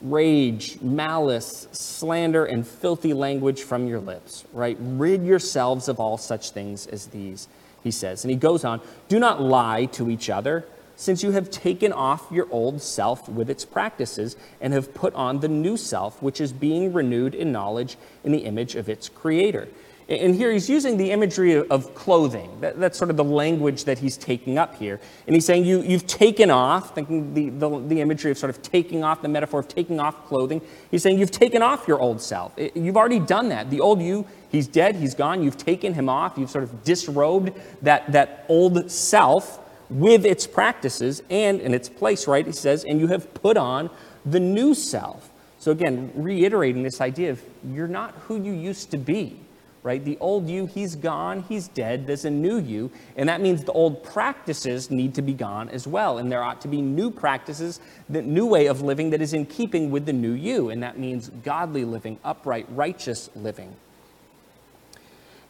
rage, 0.00 0.80
malice, 0.80 1.66
slander, 1.72 2.44
and 2.44 2.66
filthy 2.66 3.12
language 3.12 3.62
from 3.62 3.88
your 3.88 4.00
lips, 4.00 4.44
right? 4.52 4.76
Rid 4.78 5.24
yourselves 5.24 5.88
of 5.88 5.98
all 5.98 6.18
such 6.18 6.50
things 6.50 6.86
as 6.86 7.06
these 7.06 7.48
he 7.86 7.90
says. 7.90 8.24
And 8.24 8.30
he 8.30 8.36
goes 8.36 8.64
on 8.64 8.82
Do 9.08 9.18
not 9.18 9.40
lie 9.40 9.86
to 9.92 10.10
each 10.10 10.28
other, 10.28 10.66
since 10.96 11.22
you 11.22 11.30
have 11.30 11.50
taken 11.50 11.92
off 11.92 12.26
your 12.30 12.48
old 12.50 12.82
self 12.82 13.28
with 13.28 13.48
its 13.48 13.64
practices 13.64 14.36
and 14.60 14.72
have 14.72 14.92
put 14.92 15.14
on 15.14 15.40
the 15.40 15.48
new 15.48 15.76
self, 15.76 16.20
which 16.22 16.40
is 16.40 16.52
being 16.52 16.92
renewed 16.92 17.34
in 17.34 17.52
knowledge 17.52 17.96
in 18.24 18.32
the 18.32 18.44
image 18.44 18.74
of 18.74 18.88
its 18.88 19.08
creator. 19.08 19.68
And 20.08 20.36
here 20.36 20.52
he's 20.52 20.70
using 20.70 20.96
the 20.96 21.10
imagery 21.10 21.56
of 21.56 21.92
clothing. 21.96 22.60
That, 22.60 22.78
that's 22.78 22.96
sort 22.96 23.10
of 23.10 23.16
the 23.16 23.24
language 23.24 23.84
that 23.84 23.98
he's 23.98 24.16
taking 24.16 24.56
up 24.56 24.76
here. 24.76 25.00
And 25.26 25.34
he's 25.34 25.44
saying 25.44 25.64
you, 25.64 25.82
you've 25.82 26.06
taken 26.06 26.48
off, 26.48 26.94
thinking 26.94 27.34
the, 27.34 27.48
the, 27.48 27.80
the, 27.80 28.00
imagery 28.00 28.30
of 28.30 28.38
sort 28.38 28.50
of 28.50 28.62
taking 28.62 29.02
off, 29.02 29.20
the 29.20 29.28
metaphor 29.28 29.58
of 29.58 29.66
taking 29.66 29.98
off 29.98 30.24
clothing. 30.26 30.60
He's 30.92 31.02
saying 31.02 31.18
you've 31.18 31.32
taken 31.32 31.60
off 31.60 31.88
your 31.88 31.98
old 31.98 32.22
self. 32.22 32.52
You've 32.56 32.96
already 32.96 33.18
done 33.18 33.48
that. 33.48 33.68
The 33.68 33.80
old 33.80 34.00
you, 34.00 34.24
he's 34.48 34.68
dead, 34.68 34.94
he's 34.94 35.14
gone. 35.14 35.42
You've 35.42 35.56
taken 35.56 35.92
him 35.92 36.08
off. 36.08 36.38
You've 36.38 36.50
sort 36.50 36.62
of 36.62 36.84
disrobed 36.84 37.50
that, 37.82 38.12
that 38.12 38.44
old 38.48 38.88
self 38.88 39.58
with 39.90 40.24
its 40.24 40.46
practices 40.46 41.20
and 41.30 41.60
in 41.60 41.74
its 41.74 41.88
place, 41.88 42.28
right? 42.28 42.46
He 42.46 42.52
says, 42.52 42.84
and 42.84 43.00
you 43.00 43.08
have 43.08 43.34
put 43.34 43.56
on 43.56 43.90
the 44.24 44.38
new 44.38 44.72
self. 44.72 45.30
So 45.58 45.72
again, 45.72 46.12
reiterating 46.14 46.84
this 46.84 47.00
idea 47.00 47.32
of 47.32 47.42
you're 47.64 47.88
not 47.88 48.14
who 48.26 48.40
you 48.40 48.52
used 48.52 48.92
to 48.92 48.98
be 48.98 49.40
right? 49.86 50.04
The 50.04 50.18
old 50.18 50.48
you, 50.50 50.66
he's 50.66 50.96
gone, 50.96 51.44
he's 51.44 51.68
dead, 51.68 52.08
there's 52.08 52.24
a 52.24 52.30
new 52.30 52.58
you, 52.58 52.90
and 53.16 53.28
that 53.28 53.40
means 53.40 53.62
the 53.62 53.70
old 53.70 54.02
practices 54.02 54.90
need 54.90 55.14
to 55.14 55.22
be 55.22 55.32
gone 55.32 55.68
as 55.68 55.86
well, 55.86 56.18
and 56.18 56.30
there 56.30 56.42
ought 56.42 56.60
to 56.62 56.68
be 56.68 56.82
new 56.82 57.08
practices, 57.08 57.78
the 58.08 58.20
new 58.20 58.46
way 58.46 58.66
of 58.66 58.82
living 58.82 59.10
that 59.10 59.22
is 59.22 59.32
in 59.32 59.46
keeping 59.46 59.92
with 59.92 60.04
the 60.04 60.12
new 60.12 60.32
you, 60.32 60.70
and 60.70 60.82
that 60.82 60.98
means 60.98 61.28
godly 61.44 61.84
living, 61.84 62.18
upright, 62.24 62.66
righteous 62.70 63.30
living. 63.36 63.76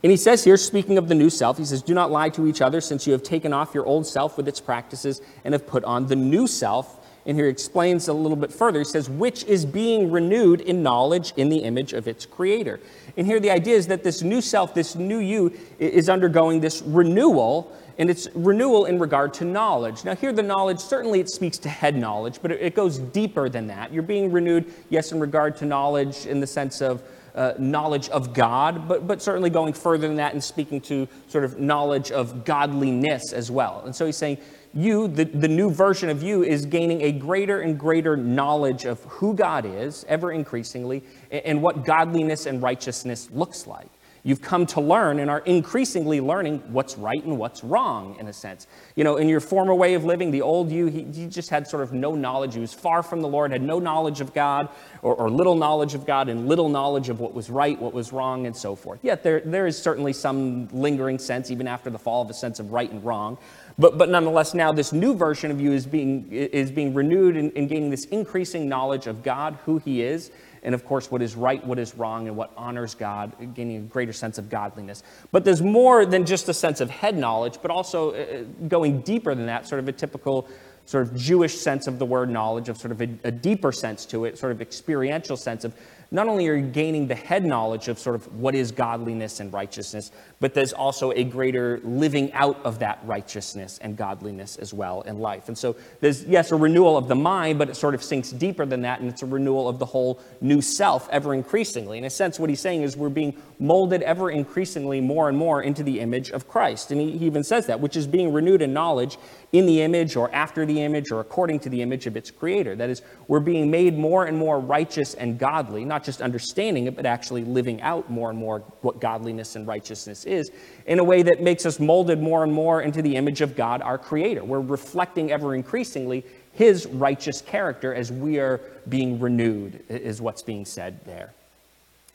And 0.03 0.11
he 0.11 0.19
says 0.19 0.45
here, 0.45 0.59
speaking 0.59 0.99
of 0.99 1.09
the 1.09 1.15
new 1.15 1.31
self, 1.31 1.57
he 1.57 1.65
says, 1.65 1.81
Do 1.81 1.95
not 1.95 2.11
lie 2.11 2.29
to 2.29 2.47
each 2.47 2.61
other, 2.61 2.83
since 2.83 3.07
you 3.07 3.15
have 3.15 3.23
taken 3.23 3.55
off 3.55 3.75
your 3.75 3.87
old 3.87 4.07
self 4.07 4.37
with 4.37 4.47
its 4.47 4.61
practices 4.61 5.23
and 5.45 5.55
have 5.55 5.67
put 5.67 5.83
on 5.85 6.09
the 6.09 6.15
new 6.15 6.47
self 6.47 7.06
and 7.27 7.37
here 7.37 7.47
he 7.47 7.51
explains 7.51 8.09
a 8.09 8.13
little 8.13 8.37
bit 8.37 8.53
further. 8.53 8.79
He 8.79 8.85
says, 8.85 9.11
which 9.11 9.45
is 9.45 9.67
being 9.67 10.11
renewed 10.11 10.61
in 10.61 10.83
knowledge 10.83 11.33
in 11.37 11.49
the 11.49 11.59
image 11.59 11.93
of 11.93 12.07
its 12.07 12.25
creator. 12.25 12.79
And 13.17 13.27
here 13.27 13.41
the 13.41 13.51
idea 13.51 13.75
is 13.75 13.89
that 13.89 14.05
this 14.05 14.23
new 14.23 14.41
self, 14.41 14.75
this 14.75 14.95
new 14.95 15.19
you, 15.19 15.53
is 15.79 16.09
undergoing 16.09 16.61
this 16.61 16.83
renewal, 16.83 17.73
and 17.99 18.09
it's 18.09 18.29
renewal 18.35 18.85
in 18.85 18.99
regard 18.99 19.35
to 19.35 19.45
knowledge. 19.45 20.05
Now, 20.05 20.15
here 20.15 20.33
the 20.33 20.43
knowledge, 20.43 20.79
certainly 20.79 21.19
it 21.19 21.29
speaks 21.29 21.59
to 21.59 21.69
head 21.69 21.97
knowledge, 21.97 22.39
but 22.43 22.53
it 22.53 22.75
goes 22.75 22.99
deeper 22.99 23.49
than 23.49 23.67
that. 23.69 23.93
You're 23.93 24.03
being 24.03 24.31
renewed, 24.31 24.73
yes, 24.89 25.13
in 25.13 25.19
regard 25.19 25.57
to 25.57 25.65
knowledge 25.65 26.27
in 26.27 26.39
the 26.39 26.47
sense 26.47 26.81
of 26.81 27.03
uh, 27.35 27.53
knowledge 27.59 28.09
of 28.11 28.33
God, 28.33 28.89
but, 28.89 29.07
but 29.07 29.21
certainly 29.21 29.51
going 29.51 29.73
further 29.73 30.07
than 30.07 30.17
that 30.17 30.33
and 30.33 30.43
speaking 30.43 30.81
to 30.83 31.07
sort 31.29 31.45
of 31.45 31.59
knowledge 31.61 32.11
of 32.11 32.45
godliness 32.45 33.33
as 33.33 33.51
well. 33.51 33.83
And 33.85 33.95
so 33.95 34.07
he's 34.07 34.17
saying, 34.17 34.39
you, 34.77 35.09
the, 35.09 35.25
the 35.25 35.49
new 35.49 35.71
version 35.71 36.11
of 36.11 36.23
you, 36.23 36.43
is 36.43 36.67
gaining 36.67 37.01
a 37.03 37.13
greater 37.13 37.63
and 37.63 37.79
greater 37.79 38.17
knowledge 38.17 38.85
of 38.85 39.03
who 39.05 39.33
God 39.35 39.65
is, 39.65 40.05
ever 40.07 40.33
increasingly, 40.33 41.03
and, 41.31 41.63
what 41.63 41.85
godliness 41.85 42.45
and 42.45 42.63
righteousness 42.63 43.31
looks 43.33 43.67
like. 43.67 43.89
You've 44.27 44.43
come 44.43 44.67
to 44.67 44.81
learn 44.81 45.21
and 45.21 45.31
are 45.31 45.39
increasingly 45.39 46.21
learning 46.21 46.59
what's 46.73 46.99
right 46.99 47.23
and 47.25 47.39
what's 47.39 47.63
wrong, 47.63 48.17
in 48.19 48.27
a 48.27 48.33
sense. 48.33 48.67
You 48.97 49.05
know, 49.05 49.19
in 49.19 49.29
your 49.29 49.39
former 49.39 49.73
way 49.73 49.95
of 49.95 50.05
living, 50.05 50.33
the 50.33 50.43
old 50.43 50.69
you, 50.69 50.87
he, 50.87 51.05
he 51.05 51.27
just 51.29 51.49
had 51.49 51.69
sort 51.69 51.85
of 51.85 51.93
no 51.93 52.17
knowledge. 52.17 52.55
He 52.55 52.61
was 52.61 52.75
far 52.75 53.05
from 53.05 53.21
the 53.21 53.29
Lord, 53.29 53.53
had 53.53 53.63
no 53.63 53.79
knowledge 53.79 54.21
of 54.21 54.35
God, 54.35 54.69
or, 55.01 55.15
or, 55.15 55.31
little 55.31 55.55
knowledge 55.55 55.95
of 55.95 56.05
God, 56.05 56.29
and 56.29 56.49
little 56.49 56.69
knowledge 56.69 57.09
of 57.09 57.21
what 57.21 57.35
was 57.35 57.51
right, 57.51 57.81
what 57.81 57.93
was 57.95 58.13
wrong, 58.13 58.47
and 58.47 58.57
so 58.57 58.75
forth. 58.75 58.99
Yet 59.05 59.23
there, 59.23 59.43
there 59.45 59.69
is 59.69 59.81
certainly 59.81 60.13
some 60.13 60.67
lingering 60.73 61.21
sense, 61.21 61.53
even 61.53 61.69
after 61.69 61.89
the 61.89 61.99
fall, 61.99 62.23
of 62.23 62.29
a 62.29 62.35
sense 62.35 62.59
of 62.59 62.73
right 62.73 62.91
and 62.91 63.05
wrong. 63.05 63.39
But, 63.79 63.99
but 63.99 64.09
nonetheless, 64.09 64.55
now 64.55 64.73
this 64.73 64.93
new 64.93 65.15
version 65.15 65.51
of 65.51 65.61
you 65.61 65.73
is 65.73 65.87
being, 65.87 66.31
is 66.33 66.71
being 66.71 66.95
renewed 66.95 67.37
and, 67.37 67.53
and 67.57 67.69
gaining 67.69 67.91
this 67.91 68.07
increasing 68.07 68.69
knowledge 68.69 69.07
of 69.07 69.23
God, 69.23 69.59
who 69.67 69.79
He 69.79 70.03
is, 70.03 70.31
and 70.63 70.75
of 70.75 70.85
course, 70.85 71.11
what 71.11 71.23
is 71.23 71.37
right, 71.37 71.65
what 71.65 71.79
is 71.79 71.95
wrong, 71.95 72.27
and 72.27 72.37
what 72.37 72.53
honors 72.57 72.95
God, 72.95 73.55
gaining 73.55 73.77
a 73.77 73.81
greater 73.81 74.13
sense 74.13 74.39
of 74.39 74.49
godliness. 74.49 75.03
But 75.31 75.45
there's 75.45 75.63
more 75.63 76.07
than 76.07 76.25
just 76.25 76.49
a 76.49 76.55
sense 76.55 76.81
of 76.81 76.91
head 76.91 77.17
knowledge, 77.17 77.59
but 77.61 77.71
also 77.71 78.13
uh, 78.13 78.15
uh, 78.15 78.43
going 78.67 79.03
deeper 79.03 79.35
than 79.35 79.47
that, 79.47 79.69
sort 79.69 79.79
of 79.79 79.89
a 79.89 79.93
typical 79.93 80.49
sort 80.87 81.07
of 81.07 81.17
Jewish 81.17 81.57
sense 81.59 81.87
of 81.87 81.99
the 81.99 82.07
word 82.07 82.31
knowledge, 82.31 82.69
of 82.69 82.79
sort 82.79 82.93
of 82.93 83.01
a, 83.01 83.09
a 83.25 83.31
deeper 83.31 83.73
sense 83.73 84.07
to 84.07 84.25
it, 84.25 84.39
sort 84.39 84.53
of 84.53 84.63
experiential 84.63 85.37
sense 85.37 85.65
of 85.65 85.75
not 86.11 86.29
only 86.29 86.49
are 86.49 86.55
you 86.55 86.67
gaining 86.67 87.07
the 87.07 87.15
head 87.15 87.45
knowledge 87.45 87.89
of 87.89 87.99
sort 87.99 88.15
of 88.15 88.35
what 88.37 88.55
is 88.55 88.71
godliness 88.71 89.41
and 89.41 89.53
righteousness, 89.53 90.13
but 90.41 90.55
there's 90.55 90.73
also 90.73 91.11
a 91.13 91.25
greater 91.25 91.81
living 91.83 92.33
out 92.33 92.59
of 92.65 92.79
that 92.79 93.01
righteousness 93.05 93.79
and 93.83 93.97
godliness 93.97 94.57
as 94.57 94.73
well 94.73 95.03
in 95.03 95.19
life. 95.19 95.49
And 95.49 95.57
so 95.57 95.77
there's, 96.01 96.25
yes, 96.25 96.53
a 96.53 96.57
renewal 96.57 96.97
of 96.97 97.09
the 97.09 97.15
mind, 97.15 97.59
but 97.59 97.69
it 97.69 97.77
sort 97.77 97.95
of 97.95 98.03
sinks 98.03 98.31
deeper 98.31 98.67
than 98.67 98.83
that, 98.83 99.01
and 99.01 99.09
it's 99.09 99.23
a 99.23 99.27
renewal 99.27 99.69
of 99.69 99.79
the 99.79 99.87
whole 99.87 100.21
new 100.41 100.61
self 100.61 101.09
ever 101.11 101.35
increasingly. 101.35 101.99
In 101.99 102.05
a 102.05 102.11
sense, 102.11 102.39
what 102.39 102.51
he's 102.51 102.61
saying 102.61 102.83
is 102.83 102.97
we're 102.97 103.09
being 103.09 103.37
molded 103.59 104.03
ever 104.03 104.31
increasingly 104.31 105.01
more 105.01 105.29
and 105.29 105.37
more 105.37 105.63
into 105.63 105.83
the 105.83 106.01
image 106.01 106.31
of 106.31 106.47
Christ. 106.47 106.91
And 106.91 107.01
he, 107.01 107.19
he 107.19 107.27
even 107.27 107.43
says 107.43 107.67
that, 107.67 107.81
which 107.81 107.97
is 107.97 108.07
being 108.07 108.33
renewed 108.33 108.63
in 108.63 108.73
knowledge 108.73 109.19
in 109.53 109.67
the 109.67 109.83
image 109.83 110.17
or 110.17 110.33
after 110.35 110.67
the 110.67 110.83
image 110.83 111.11
or 111.11 111.21
according 111.21 111.61
to 111.61 111.69
the 111.69 111.83
image 111.83 112.07
of 112.07 112.17
its 112.17 112.31
creator. 112.31 112.77
That 112.77 112.91
is, 112.91 113.03
we're 113.29 113.41
being 113.41 113.71
made 113.71 113.97
more 113.97 114.27
and 114.27 114.37
more 114.37 114.61
righteous 114.61 115.15
and 115.15 115.39
godly, 115.39 115.85
not 115.97 116.05
just 116.05 116.21
understanding 116.21 116.87
it, 116.87 116.95
but 116.95 117.07
actually 117.07 117.43
living 117.43 117.81
out 117.81 118.11
more 118.11 118.29
and 118.29 118.39
more 118.39 118.59
what 118.83 119.01
godliness 119.01 119.57
and 119.57 119.67
righteousness 119.67 120.27
is 120.27 120.51
in 120.85 120.99
a 120.99 121.05
way 121.05 121.23
that 121.23 121.41
makes 121.41 121.65
us 121.65 121.81
molded 121.81 122.21
more 122.21 122.45
and 122.45 122.53
more 122.53 122.83
into 122.83 123.01
the 123.01 123.17
image 123.17 123.41
of 123.41 123.57
God, 123.57 123.81
our 123.81 123.97
creator. 123.97 124.45
We're 124.45 124.61
reflecting 124.61 125.33
ever 125.33 125.55
increasingly 125.55 126.23
his 126.53 126.85
righteous 126.85 127.41
character 127.41 127.95
as 127.95 128.13
we 128.13 128.39
are 128.39 128.61
being 128.87 129.19
renewed, 129.19 129.83
is 129.89 130.21
what's 130.21 130.43
being 130.43 130.67
said 130.67 131.03
there. 131.07 131.33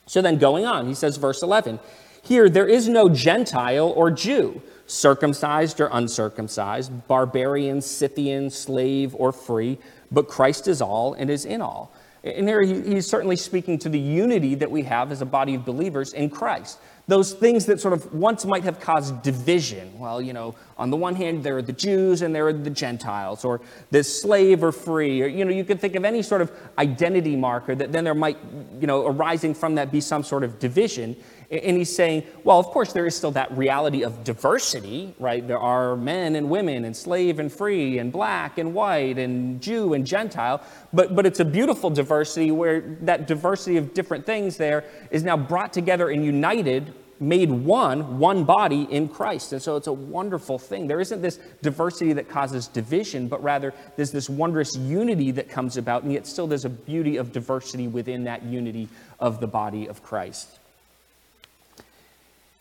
So 0.06 0.22
then 0.22 0.38
going 0.38 0.68
on, 0.68 0.86
he 0.86 0.94
says, 0.94 1.18
verse 1.18 1.42
11, 1.42 1.80
here 2.22 2.50
there 2.50 2.68
is 2.68 2.88
no 2.88 3.10
Gentile 3.10 3.90
or 3.96 4.12
Jew 4.12 4.62
circumcised 4.86 5.82
or 5.82 5.90
uncircumcised, 5.92 7.08
barbarian, 7.08 7.82
Scythian, 7.82 8.52
slave, 8.52 9.16
or 9.16 9.32
free, 9.32 9.80
but 10.12 10.28
Christ 10.28 10.68
is 10.68 10.84
all 10.84 11.16
and 11.16 11.32
is 11.32 11.46
in 11.46 11.62
all. 11.62 11.92
And 12.24 12.48
here 12.48 12.62
he's 12.62 13.08
certainly 13.08 13.36
speaking 13.36 13.80
to 13.80 13.90
the 13.90 14.00
unity 14.00 14.56
that 14.56 14.70
we 14.70 14.84
have 14.84 15.12
as 15.12 15.22
a 15.22 15.26
body 15.26 15.56
of 15.56 15.66
believers 15.66 16.14
in 16.14 16.30
Christ. 16.30 16.80
Those 17.12 17.34
things 17.34 17.66
that 17.66 17.82
sort 17.82 17.94
of 17.94 18.14
once 18.14 18.46
might 18.46 18.64
have 18.64 18.80
caused 18.80 19.22
division. 19.22 20.00
Well, 20.00 20.22
you 20.22 20.32
know, 20.32 20.56
on 20.78 20.92
the 20.92 20.96
one 20.96 21.14
hand, 21.14 21.44
there 21.44 21.58
are 21.58 21.62
the 21.62 21.74
Jews 21.74 22.22
and 22.22 22.34
there 22.34 22.48
are 22.48 22.54
the 22.54 22.70
Gentiles, 22.70 23.44
or 23.44 23.60
the 23.90 24.02
slave 24.02 24.64
or 24.64 24.72
free, 24.72 25.22
or, 25.22 25.28
you 25.28 25.44
know, 25.44 25.52
you 25.52 25.66
could 25.66 25.82
think 25.82 25.96
of 25.96 26.06
any 26.06 26.22
sort 26.22 26.42
of 26.42 26.54
identity 26.78 27.36
marker 27.36 27.76
that 27.76 27.92
then 27.92 28.06
there 28.06 28.16
might, 28.16 28.38
you 28.80 28.88
know, 28.88 29.06
arising 29.06 29.54
from 29.54 29.76
that 29.76 29.92
be 29.92 30.00
some 30.00 30.24
sort 30.24 30.46
of 30.46 30.58
division. 30.58 31.18
And 31.52 31.76
he's 31.76 31.94
saying, 31.94 32.24
well, 32.46 32.60
of 32.60 32.68
course, 32.68 32.94
there 32.94 33.06
is 33.06 33.14
still 33.14 33.32
that 33.32 33.52
reality 33.58 34.06
of 34.06 34.24
diversity, 34.24 35.14
right? 35.20 35.46
There 35.46 35.60
are 35.60 35.98
men 35.98 36.38
and 36.38 36.50
women, 36.50 36.86
and 36.86 36.96
slave 36.96 37.40
and 37.40 37.52
free, 37.52 37.98
and 37.98 38.10
black 38.10 38.58
and 38.58 38.74
white, 38.74 39.18
and 39.18 39.60
Jew 39.62 39.94
and 39.96 40.08
Gentile. 40.08 40.62
But, 40.94 41.14
but 41.14 41.26
it's 41.26 41.42
a 41.42 41.46
beautiful 41.46 41.90
diversity 41.90 42.52
where 42.52 42.80
that 43.02 43.28
diversity 43.28 43.76
of 43.76 43.94
different 43.94 44.26
things 44.26 44.56
there 44.56 44.86
is 45.10 45.24
now 45.24 45.36
brought 45.36 45.74
together 45.74 46.10
and 46.10 46.24
united 46.24 46.94
made 47.22 47.52
one, 47.52 48.18
one 48.18 48.44
body 48.44 48.88
in 48.90 49.08
Christ. 49.08 49.54
And 49.54 49.62
so 49.62 49.76
it's 49.76 49.88
a 49.88 49.94
wonderful 49.94 50.58
thing. 50.58 50.88
There 50.88 51.00
isn't 51.00 51.22
this 51.22 51.40
diversity 51.62 52.14
that 52.14 52.28
causes 52.28 52.68
division, 52.68 53.28
but 53.28 53.44
rather 53.44 53.74
there's 53.96 54.12
this 54.12 54.28
wondrous 54.28 54.76
unity 54.76 55.32
that 55.32 55.48
comes 55.48 55.78
about, 55.78 56.04
and 56.04 56.12
yet 56.12 56.26
still 56.26 56.48
there's 56.48 56.66
a 56.66 56.70
beauty 56.70 57.18
of 57.18 57.32
diversity 57.32 57.88
within 57.88 58.24
that 58.24 58.44
unity 58.44 58.90
of 59.20 59.40
the 59.40 59.48
body 59.48 59.88
of 59.88 60.02
Christ. 60.02 60.60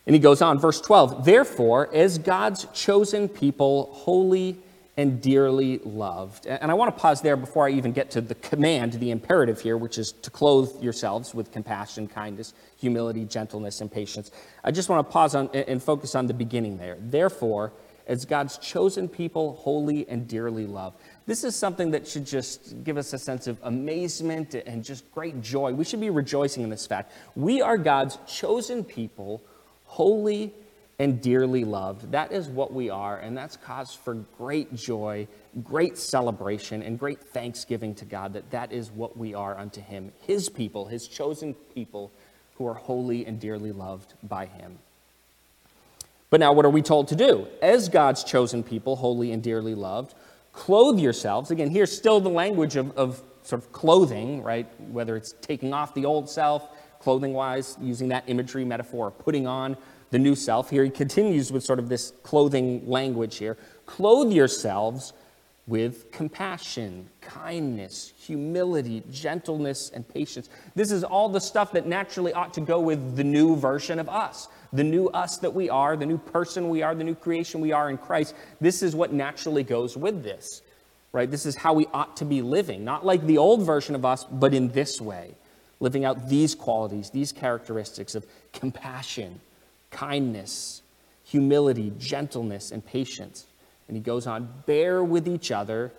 And 0.07 0.15
he 0.15 0.21
goes 0.21 0.43
on, 0.43 0.59
verse 0.59 0.81
12, 0.81 1.25
therefore, 1.25 1.89
as 1.95 2.19
God's 2.19 2.67
chosen 2.75 3.29
people, 3.29 3.91
holy 3.93 4.57
and 5.01 5.23
dearly 5.23 5.79
loved. 5.79 6.47
And 6.47 6.71
I 6.71 6.75
want 6.75 6.95
to 6.95 7.01
pause 7.01 7.23
there 7.23 7.35
before 7.35 7.67
I 7.67 7.71
even 7.71 7.93
get 7.93 8.11
to 8.11 8.21
the 8.21 8.35
command, 8.35 8.93
the 8.93 9.11
imperative 9.11 9.59
here, 9.59 9.79
which 9.79 9.97
is 9.97 10.13
to 10.13 10.31
clothe 10.31 10.83
yourselves 10.83 11.35
with 11.35 11.51
compassion, 11.51 12.07
kindness, 12.07 12.53
humility, 12.77 13.25
gentleness, 13.25 13.81
and 13.81 13.91
patience. 13.91 14.31
I 14.63 14.73
just 14.73 14.91
want 14.91 15.09
to 15.09 15.11
pause 15.11 15.35
on 15.35 15.49
and 15.55 15.83
focus 15.83 16.15
on 16.15 16.27
the 16.27 16.35
beginning 16.35 16.77
there. 16.77 16.99
Therefore, 17.01 17.73
as 18.07 18.27
God's 18.27 18.59
chosen 18.59 19.09
people, 19.09 19.55
holy 19.55 20.07
and 20.07 20.29
dearly 20.29 20.67
loved. 20.67 21.01
This 21.25 21.45
is 21.45 21.57
something 21.57 21.93
that 21.93 22.07
should 22.07 22.27
just 22.27 22.85
give 22.85 22.99
us 22.99 23.15
a 23.15 23.19
sense 23.19 23.47
of 23.47 23.59
amazement 23.63 24.55
and 24.55 24.85
just 24.85 25.11
great 25.13 25.41
joy. 25.41 25.73
We 25.73 25.85
should 25.85 26.01
be 26.01 26.11
rejoicing 26.11 26.63
in 26.63 26.69
this 26.69 26.87
fact. 26.87 27.13
We 27.37 27.63
are 27.63 27.79
God's 27.79 28.19
chosen 28.27 28.85
people, 28.85 29.43
holy 29.85 30.53
and 31.01 31.23
dearly 31.23 31.65
loved. 31.65 32.13
That 32.13 32.31
is 32.31 32.49
what 32.49 32.75
we 32.75 32.91
are, 32.91 33.17
and 33.17 33.35
that's 33.35 33.57
cause 33.57 33.95
for 33.95 34.17
great 34.37 34.75
joy, 34.75 35.27
great 35.65 35.97
celebration, 35.97 36.83
and 36.83 36.99
great 36.99 37.21
thanksgiving 37.21 37.95
to 37.97 38.05
God 38.05 38.35
that 38.35 38.51
that 38.51 38.71
is 38.71 38.91
what 38.91 39.17
we 39.17 39.33
are 39.33 39.57
unto 39.57 39.81
Him, 39.81 40.13
His 40.27 40.51
people, 40.51 40.85
His 40.85 41.09
chosen 41.09 41.55
people 41.75 42.13
who 42.57 42.67
are 42.67 42.75
holy 42.75 43.25
and 43.25 43.41
dearly 43.41 43.73
loved 43.73 44.13
by 44.23 44.45
Him. 44.45 44.79
But 46.29 46.39
now, 46.39 46.53
what 46.53 46.67
are 46.67 46.71
we 46.71 46.83
told 46.83 47.09
to 47.09 47.17
do? 47.17 47.47
As 47.63 47.89
God's 47.89 48.23
chosen 48.23 48.63
people, 48.63 48.95
holy 48.97 49.33
and 49.33 49.43
dearly 49.43 49.75
loved, 49.75 50.15
clothe 50.53 50.99
yourselves. 50.99 51.51
Again, 51.51 51.71
here's 51.71 51.97
still 51.97 52.21
the 52.21 52.29
language 52.29 52.77
of, 52.77 52.95
of 52.99 53.23
sort 53.43 53.63
of 53.63 53.73
clothing, 53.73 54.43
right? 54.43 54.67
Whether 54.93 55.17
it's 55.17 55.33
taking 55.41 55.73
off 55.73 55.95
the 55.95 56.05
old 56.05 56.29
self, 56.29 56.69
clothing 57.01 57.33
wise, 57.33 57.79
using 57.81 58.09
that 58.09 58.25
imagery 58.27 58.67
metaphor, 58.67 59.11
putting 59.11 59.47
on 59.47 59.79
the 60.11 60.19
new 60.19 60.35
self. 60.35 60.71
Here 60.71 60.85
he 60.85 60.91
continues 60.91 61.53
with 61.53 61.65
sort 61.65 61.79
of 61.79 61.89
this 61.89 62.13
clothing 62.23 62.89
language 62.89 63.37
here. 63.39 63.57
Clothe 63.87 64.33
yourselves 64.33 65.13
with 65.67 66.11
compassion, 66.11 67.09
kindness, 67.21 68.13
humility, 68.19 69.05
gentleness, 69.11 69.91
and 69.95 70.07
patience. 70.09 70.49
This 70.75 70.91
is 70.91 71.05
all 71.05 71.29
the 71.29 71.41
stuff 71.41 71.73
that 71.73 71.87
naturally 71.87 72.33
ought 72.33 72.53
to 72.55 72.61
go 72.61 72.81
with 72.81 73.17
the 73.17 73.23
new 73.23 73.55
version 73.55 74.01
of 74.01 74.09
us, 74.09 74.49
the 74.73 74.83
new 74.83 75.07
us 75.09 75.39
that 75.39 75.55
we 75.55 75.71
are, 75.71 75.97
the 75.97 76.07
new 76.07 76.19
person 76.19 76.69
we 76.69 76.83
are, 76.83 76.95
the 76.95 77.05
new 77.05 77.15
creation 77.15 77.61
we 77.61 77.71
are 77.71 77.89
in 77.89 77.99
Christ. 77.99 78.35
This 78.61 78.83
is 78.83 78.97
what 78.97 79.13
naturally 79.13 79.63
goes 79.63 79.97
with 79.97 80.25
this, 80.25 80.63
right? 81.13 81.31
This 81.31 81.47
is 81.47 81.55
how 81.55 81.75
we 81.75 81.87
ought 81.95 82.17
to 82.17 82.25
be 82.25 82.43
living, 82.43 82.85
not 82.85 83.07
like 83.07 83.25
the 83.25 83.39
old 83.39 83.63
version 83.63 83.95
of 83.95 84.05
us, 84.05 84.25
but 84.25 84.53
in 84.53 84.73
this 84.73 85.01
way, 85.01 85.37
living 85.79 86.05
out 86.05 86.29
these 86.29 86.57
qualities, 86.57 87.11
these 87.11 87.31
characteristics 87.31 88.17
of 88.17 88.27
compassion 88.53 89.41
kindness, 89.91 90.83
humility, 91.25 91.93
gentleness, 91.99 92.71
and 92.71 92.85
patience. 92.85 93.47
And 93.89 93.97
he 93.97 94.03
goes 94.03 94.27
on, 94.27 94.63
bear 94.67 95.03
with 95.03 95.27
each 95.27 95.51
other 95.51 95.93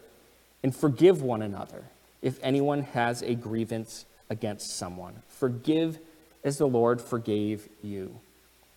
and 0.64 0.76
forgive 0.76 1.22
one 1.22 1.42
another 1.42 1.84
if 2.22 2.40
anyone 2.44 2.84
has 2.84 3.22
a 3.22 3.36
grievance 3.36 4.06
against 4.30 4.78
someone. 4.78 5.22
Forgive 5.28 6.00
as 6.44 6.58
the 6.58 6.68
Lord 6.68 7.02
forgave 7.02 7.68
you. 7.82 8.20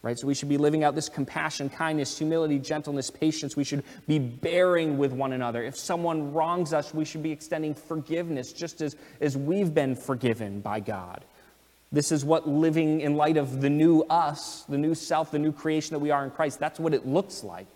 Right? 0.03 0.19
So 0.19 0.27
we 0.27 0.35
should 0.35 0.51
be 0.51 0.59
living 0.59 0.85
out 0.85 0.95
this 0.95 1.09
compassion, 1.09 1.71
kindness, 1.71 2.19
humility, 2.19 2.59
gentleness, 2.59 3.11
patience. 3.11 3.57
We 3.57 3.65
should 3.65 3.83
be 4.07 4.19
bearing 4.19 4.99
with 4.99 5.13
one 5.13 5.33
another. 5.33 5.63
If 5.63 5.79
someone 5.79 6.35
wrongs 6.35 6.75
us, 6.75 6.93
we 6.93 7.07
should 7.07 7.23
be 7.23 7.33
extending 7.33 7.75
forgiveness 7.75 8.53
just 8.53 8.83
as, 8.83 8.97
as 9.23 9.35
we've 9.35 9.73
been 9.73 9.97
forgiven 9.97 10.61
by 10.61 10.81
God. 10.81 11.25
This 11.95 12.11
is 12.11 12.25
what 12.25 12.49
living 12.49 13.01
in 13.01 13.17
light 13.17 13.37
of 13.37 13.61
the 13.61 13.71
new 13.71 14.03
us, 14.11 14.65
the 14.69 14.77
new 14.77 14.97
self, 14.97 15.31
the 15.31 15.39
new 15.39 15.53
creation 15.53 15.95
that 15.95 16.01
we 16.01 16.11
are 16.11 16.25
in 16.25 16.33
Christ, 16.33 16.59
that's 16.59 16.81
what 16.81 16.93
it 16.93 17.07
looks 17.07 17.45
like. 17.45 17.69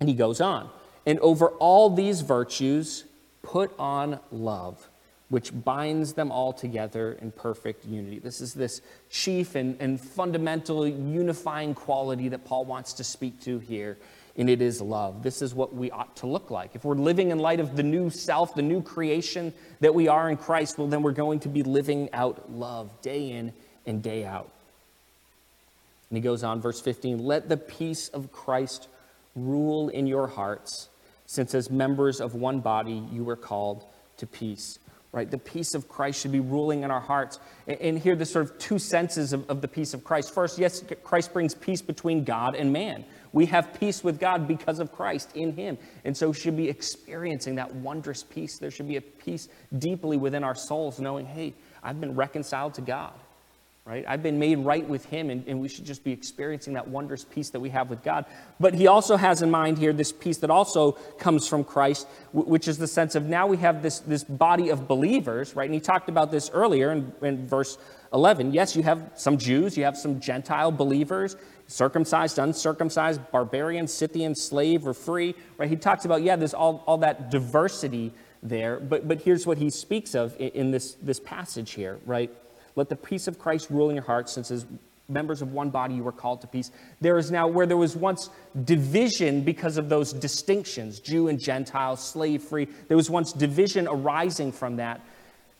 And 0.00 0.08
he 0.08 0.14
goes 0.14 0.42
on. 0.42 0.68
And 1.06 1.18
over 1.20 1.48
all 1.48 1.88
these 1.88 2.20
virtues, 2.20 3.04
put 3.42 3.72
on 3.78 4.20
love, 4.30 4.86
which 5.30 5.50
binds 5.64 6.12
them 6.12 6.30
all 6.30 6.52
together 6.52 7.16
in 7.22 7.32
perfect 7.32 7.86
unity. 7.86 8.18
This 8.18 8.42
is 8.42 8.52
this 8.52 8.82
chief 9.08 9.54
and, 9.54 9.78
and 9.80 9.98
fundamental 9.98 10.86
unifying 10.86 11.74
quality 11.74 12.28
that 12.28 12.44
Paul 12.44 12.66
wants 12.66 12.92
to 12.94 13.04
speak 13.04 13.40
to 13.44 13.60
here 13.60 13.96
and 14.38 14.48
it 14.48 14.62
is 14.62 14.80
love. 14.80 15.24
This 15.24 15.42
is 15.42 15.52
what 15.52 15.74
we 15.74 15.90
ought 15.90 16.16
to 16.16 16.26
look 16.26 16.50
like. 16.50 16.76
If 16.76 16.84
we're 16.84 16.94
living 16.94 17.32
in 17.32 17.40
light 17.40 17.58
of 17.58 17.76
the 17.76 17.82
new 17.82 18.08
self, 18.08 18.54
the 18.54 18.62
new 18.62 18.80
creation 18.80 19.52
that 19.80 19.94
we 19.94 20.06
are 20.06 20.30
in 20.30 20.36
Christ, 20.36 20.78
well, 20.78 20.86
then 20.86 21.02
we're 21.02 21.12
going 21.12 21.40
to 21.40 21.48
be 21.48 21.64
living 21.64 22.08
out 22.12 22.50
love 22.50 23.02
day 23.02 23.32
in 23.32 23.52
and 23.84 24.00
day 24.00 24.24
out. 24.24 24.50
And 26.08 26.16
he 26.16 26.22
goes 26.22 26.44
on, 26.44 26.60
verse 26.60 26.80
15 26.80 27.18
Let 27.18 27.48
the 27.48 27.56
peace 27.56 28.08
of 28.08 28.32
Christ 28.32 28.88
rule 29.34 29.88
in 29.88 30.06
your 30.06 30.28
hearts, 30.28 30.88
since 31.26 31.52
as 31.54 31.68
members 31.68 32.20
of 32.20 32.34
one 32.34 32.60
body 32.60 33.02
you 33.12 33.24
were 33.24 33.36
called 33.36 33.84
to 34.18 34.26
peace 34.26 34.78
right? 35.12 35.30
The 35.30 35.38
peace 35.38 35.74
of 35.74 35.88
Christ 35.88 36.20
should 36.20 36.32
be 36.32 36.40
ruling 36.40 36.82
in 36.82 36.90
our 36.90 37.00
hearts. 37.00 37.38
And 37.66 37.98
here, 37.98 38.14
the 38.14 38.26
sort 38.26 38.44
of 38.44 38.58
two 38.58 38.78
senses 38.78 39.32
of, 39.32 39.48
of, 39.48 39.62
the 39.62 39.68
peace 39.68 39.94
of 39.94 40.04
Christ. 40.04 40.34
First, 40.34 40.58
yes, 40.58 40.84
Christ 41.02 41.32
brings 41.32 41.54
peace 41.54 41.80
between 41.80 42.24
God 42.24 42.54
and 42.54 42.72
man. 42.72 43.04
We 43.32 43.46
have 43.46 43.78
peace 43.78 44.02
with 44.02 44.18
God 44.18 44.48
because 44.48 44.78
of 44.78 44.92
Christ 44.92 45.30
in 45.34 45.52
Him. 45.52 45.78
And 46.04 46.16
so, 46.16 46.32
should 46.32 46.56
be 46.56 46.68
experiencing 46.68 47.56
that 47.56 47.74
wondrous 47.74 48.22
peace. 48.22 48.58
There 48.58 48.70
should 48.70 48.88
be 48.88 48.96
a 48.96 49.02
peace 49.02 49.48
deeply 49.78 50.16
within 50.16 50.44
our 50.44 50.54
souls, 50.54 50.98
knowing, 50.98 51.26
hey, 51.26 51.54
I've 51.82 52.00
been 52.00 52.14
reconciled 52.14 52.74
to 52.74 52.80
God 52.80 53.12
right? 53.88 54.04
I've 54.06 54.22
been 54.22 54.38
made 54.38 54.58
right 54.58 54.86
with 54.86 55.06
him, 55.06 55.30
and, 55.30 55.48
and, 55.48 55.58
we 55.60 55.66
should 55.66 55.86
just 55.86 56.04
be 56.04 56.12
experiencing 56.12 56.74
that 56.74 56.86
wondrous 56.86 57.24
peace 57.24 57.48
that 57.50 57.60
we 57.60 57.70
have 57.70 57.88
with 57.88 58.02
God. 58.02 58.26
But 58.60 58.74
he 58.74 58.86
also 58.86 59.16
has 59.16 59.40
in 59.40 59.50
mind 59.50 59.78
here 59.78 59.94
this 59.94 60.12
peace 60.12 60.36
that 60.38 60.50
also 60.50 60.92
comes 61.18 61.48
from 61.48 61.64
Christ, 61.64 62.06
which 62.34 62.68
is 62.68 62.76
the 62.76 62.86
sense 62.86 63.14
of 63.14 63.24
now 63.24 63.46
we 63.46 63.56
have 63.56 63.82
this, 63.82 64.00
this 64.00 64.24
body 64.24 64.68
of 64.68 64.86
believers, 64.86 65.56
right? 65.56 65.64
And 65.64 65.72
he 65.72 65.80
talked 65.80 66.10
about 66.10 66.30
this 66.30 66.50
earlier 66.50 66.92
in, 66.92 67.10
in 67.22 67.46
verse 67.46 67.78
11. 68.12 68.52
Yes, 68.52 68.76
you 68.76 68.82
have 68.82 69.10
some 69.14 69.38
Jews, 69.38 69.74
you 69.74 69.84
have 69.84 69.96
some 69.96 70.20
Gentile 70.20 70.70
believers, 70.70 71.36
circumcised, 71.68 72.38
uncircumcised, 72.38 73.20
barbarian, 73.30 73.86
Scythian, 73.86 74.34
slave, 74.34 74.86
or 74.86 74.94
free, 74.94 75.34
right? 75.58 75.68
He 75.68 75.76
talks 75.76 76.04
about, 76.04 76.22
yeah, 76.22 76.34
there's 76.34 76.54
all, 76.54 76.82
all 76.86 76.98
that 76.98 77.30
diversity 77.30 78.12
there. 78.42 78.80
But, 78.80 79.06
but 79.06 79.22
here's 79.22 79.46
what 79.46 79.58
he 79.58 79.70
speaks 79.70 80.14
of 80.14 80.34
in, 80.40 80.48
in 80.48 80.70
this, 80.70 80.94
this 80.94 81.20
passage 81.20 81.72
here, 81.72 82.00
right? 82.06 82.30
Let 82.74 82.88
the 82.88 82.96
peace 82.96 83.28
of 83.28 83.38
Christ 83.38 83.70
rule 83.70 83.90
in 83.90 83.96
your 83.96 84.04
hearts, 84.04 84.32
since 84.32 84.50
as 84.50 84.66
members 85.08 85.40
of 85.40 85.52
one 85.52 85.70
body 85.70 85.94
you 85.94 86.02
were 86.02 86.12
called 86.12 86.40
to 86.42 86.46
peace. 86.46 86.70
There 87.00 87.16
is 87.18 87.30
now, 87.30 87.46
where 87.46 87.66
there 87.66 87.76
was 87.76 87.96
once 87.96 88.30
division 88.64 89.42
because 89.42 89.78
of 89.78 89.88
those 89.88 90.12
distinctions, 90.12 91.00
Jew 91.00 91.28
and 91.28 91.40
Gentile, 91.40 91.96
slave 91.96 92.42
free, 92.42 92.68
there 92.88 92.96
was 92.96 93.08
once 93.08 93.32
division 93.32 93.88
arising 93.88 94.52
from 94.52 94.76
that. 94.76 95.00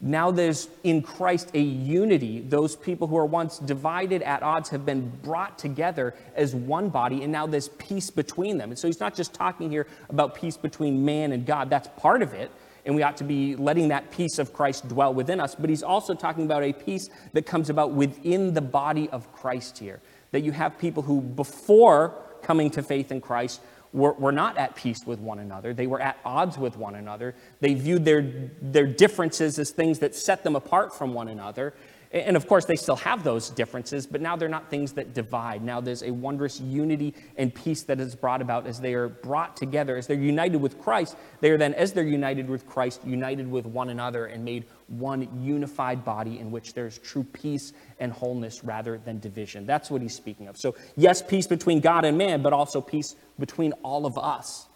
Now 0.01 0.31
there's 0.31 0.69
in 0.85 1.03
Christ 1.03 1.51
a 1.55 1.61
unity. 1.61 2.41
Those 2.41 2.77
people 2.77 3.09
who 3.09 3.17
are 3.17 3.27
once 3.27 3.59
divided 3.59 4.23
at 4.23 4.43
odds 4.43 4.69
have 4.69 4.87
been 4.87 5.11
brought 5.23 5.59
together 5.59 6.15
as 6.37 6.55
one 6.55 6.89
body, 6.89 7.25
and 7.25 7.33
now 7.33 7.47
there's 7.47 7.69
peace 7.69 8.09
between 8.09 8.59
them. 8.59 8.71
And 8.71 8.79
so 8.79 8.87
he's 8.87 9.01
not 9.01 9.15
just 9.15 9.35
talking 9.35 9.71
here 9.71 9.89
about 10.09 10.37
peace 10.37 10.57
between 10.57 11.05
man 11.05 11.33
and 11.33 11.45
God, 11.45 11.69
that's 11.69 11.89
part 11.97 12.23
of 12.23 12.33
it 12.33 12.51
and 12.89 12.97
we 12.97 13.03
ought 13.03 13.19
to 13.19 13.25
be 13.25 13.55
letting 13.55 13.89
that 13.89 14.11
peace 14.11 14.39
of 14.39 14.55
Christ 14.55 14.89
dwell 14.89 15.13
within 15.13 15.41
us. 15.41 15.55
But 15.55 15.69
he's 15.69 15.83
also 15.83 16.15
talking 16.15 16.47
about 16.47 16.63
a 16.63 16.73
peace 16.73 17.11
that 17.35 17.45
comes 17.45 17.69
about 17.69 17.93
within 17.93 18.55
the 18.55 18.63
body 18.63 19.11
of 19.11 19.31
Christ 19.31 19.77
here. 19.77 20.01
That 20.31 20.41
you 20.41 20.53
have 20.53 20.79
people 20.79 21.03
who, 21.03 21.21
before 21.21 22.15
coming 22.41 22.71
to 22.71 22.83
faith 22.83 23.13
in 23.13 23.21
Christ, 23.21 23.61
were, 23.93 24.13
were 24.15 24.33
not 24.33 24.59
at 24.59 24.77
peace 24.77 25.07
with 25.07 25.19
one 25.19 25.39
another. 25.39 25.73
They 25.73 25.87
were 25.87 26.01
at 26.01 26.19
odds 26.25 26.59
with 26.59 26.77
one 26.77 26.95
another. 26.95 27.35
They 27.61 27.75
viewed 27.75 28.05
their, 28.05 28.23
their 28.61 28.87
differences 28.87 29.59
as 29.59 29.71
things 29.71 29.99
that 30.01 30.15
set 30.15 30.45
them 30.45 30.57
apart 30.57 30.97
from 30.97 31.15
one 31.15 31.29
another. 31.29 31.75
And 32.11 32.37
of 32.37 32.49
course, 32.49 32.65
they 32.65 32.77
still 32.77 32.97
have 32.97 33.23
those 33.23 33.51
differences, 33.51 34.07
but 34.07 34.23
now 34.23 34.35
they're 34.35 34.49
not 34.49 34.71
things 34.71 34.93
that 34.93 35.13
divide. 35.13 35.63
Now 35.63 35.83
there's 35.83 36.03
a 36.03 36.11
wondrous 36.11 36.59
unity 36.59 37.15
and 37.37 37.55
peace 37.55 37.83
that 37.83 38.01
is 38.01 38.15
brought 38.15 38.41
about 38.41 38.67
as 38.67 38.81
they 38.81 38.95
are 38.95 39.09
brought 39.09 39.59
together. 39.59 39.97
As 39.97 40.07
they're 40.07 40.17
united 40.17 40.57
with 40.57 40.81
Christ, 40.81 41.17
they 41.41 41.51
are 41.51 41.59
then, 41.59 41.75
as 41.75 41.93
they're 41.93 42.05
united 42.05 42.49
with 42.49 42.67
Christ, 42.67 43.05
united 43.05 43.51
with 43.51 43.67
one 43.67 43.91
another 43.91 44.25
and 44.25 44.43
made 44.43 44.65
one 44.87 45.29
unified 45.45 46.03
body 46.03 46.39
in 46.39 46.51
which 46.51 46.73
there's 46.73 46.97
true 46.97 47.25
peace 47.25 47.75
and 48.01 48.11
wholeness 48.11 48.65
rather 48.65 48.97
than 48.97 49.19
division. 49.19 49.67
That's 49.67 49.91
what 49.91 50.01
he's 50.01 50.15
speaking 50.15 50.49
of. 50.49 50.57
So, 50.57 50.77
yes, 50.97 51.21
peace 51.21 51.47
between 51.47 51.81
God 51.81 52.07
and 52.07 52.17
man, 52.17 52.41
but 52.41 52.55
also 52.55 52.81
peace 52.81 53.17
between 53.39 53.73
all 53.83 54.07
of 54.07 54.17
us. 54.17 54.67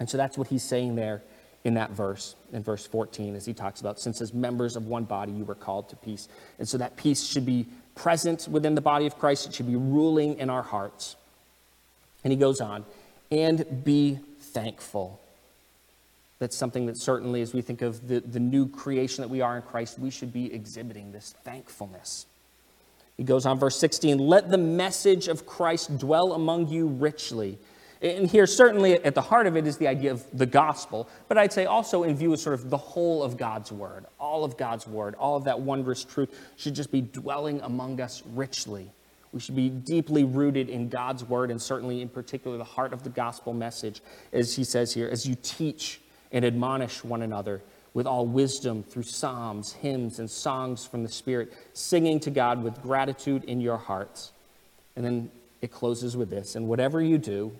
And 0.00 0.10
so 0.10 0.16
that's 0.16 0.36
what 0.36 0.48
he's 0.48 0.64
saying 0.64 0.96
there 0.96 1.22
in 1.64 1.74
that 1.74 1.90
verse, 1.90 2.36
in 2.52 2.62
verse 2.62 2.86
14, 2.86 3.34
as 3.34 3.46
he 3.46 3.54
talks 3.54 3.80
about, 3.80 3.98
since 3.98 4.20
as 4.20 4.34
members 4.34 4.76
of 4.76 4.86
one 4.86 5.04
body 5.04 5.32
you 5.32 5.44
were 5.44 5.54
called 5.54 5.88
to 5.88 5.96
peace. 5.96 6.28
And 6.58 6.68
so 6.68 6.76
that 6.78 6.96
peace 6.96 7.24
should 7.24 7.46
be 7.46 7.66
present 7.94 8.46
within 8.48 8.74
the 8.74 8.80
body 8.80 9.06
of 9.06 9.18
Christ, 9.18 9.46
it 9.46 9.54
should 9.54 9.66
be 9.66 9.76
ruling 9.76 10.38
in 10.38 10.50
our 10.50 10.62
hearts. 10.62 11.16
And 12.22 12.32
he 12.32 12.38
goes 12.38 12.60
on, 12.60 12.84
and 13.30 13.84
be 13.84 14.18
thankful. 14.40 15.20
That's 16.38 16.56
something 16.56 16.86
that 16.86 16.98
certainly, 16.98 17.40
as 17.40 17.54
we 17.54 17.62
think 17.62 17.80
of 17.80 18.08
the, 18.08 18.20
the 18.20 18.40
new 18.40 18.68
creation 18.68 19.22
that 19.22 19.28
we 19.28 19.40
are 19.40 19.56
in 19.56 19.62
Christ, 19.62 19.98
we 19.98 20.10
should 20.10 20.32
be 20.32 20.52
exhibiting 20.52 21.12
this 21.12 21.34
thankfulness. 21.44 22.26
He 23.16 23.22
goes 23.22 23.46
on, 23.46 23.58
verse 23.58 23.78
16, 23.78 24.18
let 24.18 24.50
the 24.50 24.58
message 24.58 25.28
of 25.28 25.46
Christ 25.46 25.98
dwell 25.98 26.32
among 26.32 26.68
you 26.68 26.88
richly. 26.88 27.58
And 28.04 28.30
here, 28.30 28.46
certainly 28.46 29.02
at 29.02 29.14
the 29.14 29.22
heart 29.22 29.46
of 29.46 29.56
it 29.56 29.66
is 29.66 29.78
the 29.78 29.88
idea 29.88 30.12
of 30.12 30.26
the 30.36 30.44
gospel, 30.44 31.08
but 31.26 31.38
I'd 31.38 31.54
say 31.54 31.64
also 31.64 32.02
in 32.02 32.14
view 32.14 32.34
of 32.34 32.38
sort 32.38 32.52
of 32.52 32.68
the 32.68 32.76
whole 32.76 33.22
of 33.22 33.38
God's 33.38 33.72
word, 33.72 34.04
all 34.20 34.44
of 34.44 34.58
God's 34.58 34.86
word, 34.86 35.14
all 35.14 35.36
of 35.36 35.44
that 35.44 35.58
wondrous 35.58 36.04
truth 36.04 36.38
should 36.56 36.74
just 36.74 36.92
be 36.92 37.00
dwelling 37.00 37.62
among 37.62 38.02
us 38.02 38.22
richly. 38.34 38.90
We 39.32 39.40
should 39.40 39.56
be 39.56 39.70
deeply 39.70 40.22
rooted 40.22 40.68
in 40.68 40.90
God's 40.90 41.24
word, 41.24 41.50
and 41.50 41.60
certainly 41.60 42.02
in 42.02 42.10
particular 42.10 42.58
the 42.58 42.64
heart 42.64 42.92
of 42.92 43.04
the 43.04 43.08
gospel 43.08 43.54
message, 43.54 44.02
as 44.34 44.54
he 44.54 44.64
says 44.64 44.92
here, 44.92 45.08
as 45.10 45.24
you 45.24 45.34
teach 45.42 46.02
and 46.30 46.44
admonish 46.44 47.02
one 47.02 47.22
another 47.22 47.62
with 47.94 48.06
all 48.06 48.26
wisdom 48.26 48.82
through 48.82 49.04
psalms, 49.04 49.72
hymns, 49.72 50.18
and 50.18 50.30
songs 50.30 50.84
from 50.84 51.04
the 51.04 51.08
Spirit, 51.08 51.54
singing 51.72 52.20
to 52.20 52.30
God 52.30 52.62
with 52.62 52.82
gratitude 52.82 53.44
in 53.44 53.62
your 53.62 53.78
hearts. 53.78 54.32
And 54.94 55.02
then 55.02 55.30
it 55.62 55.70
closes 55.70 56.18
with 56.18 56.28
this 56.28 56.54
And 56.54 56.68
whatever 56.68 57.00
you 57.00 57.16
do, 57.16 57.56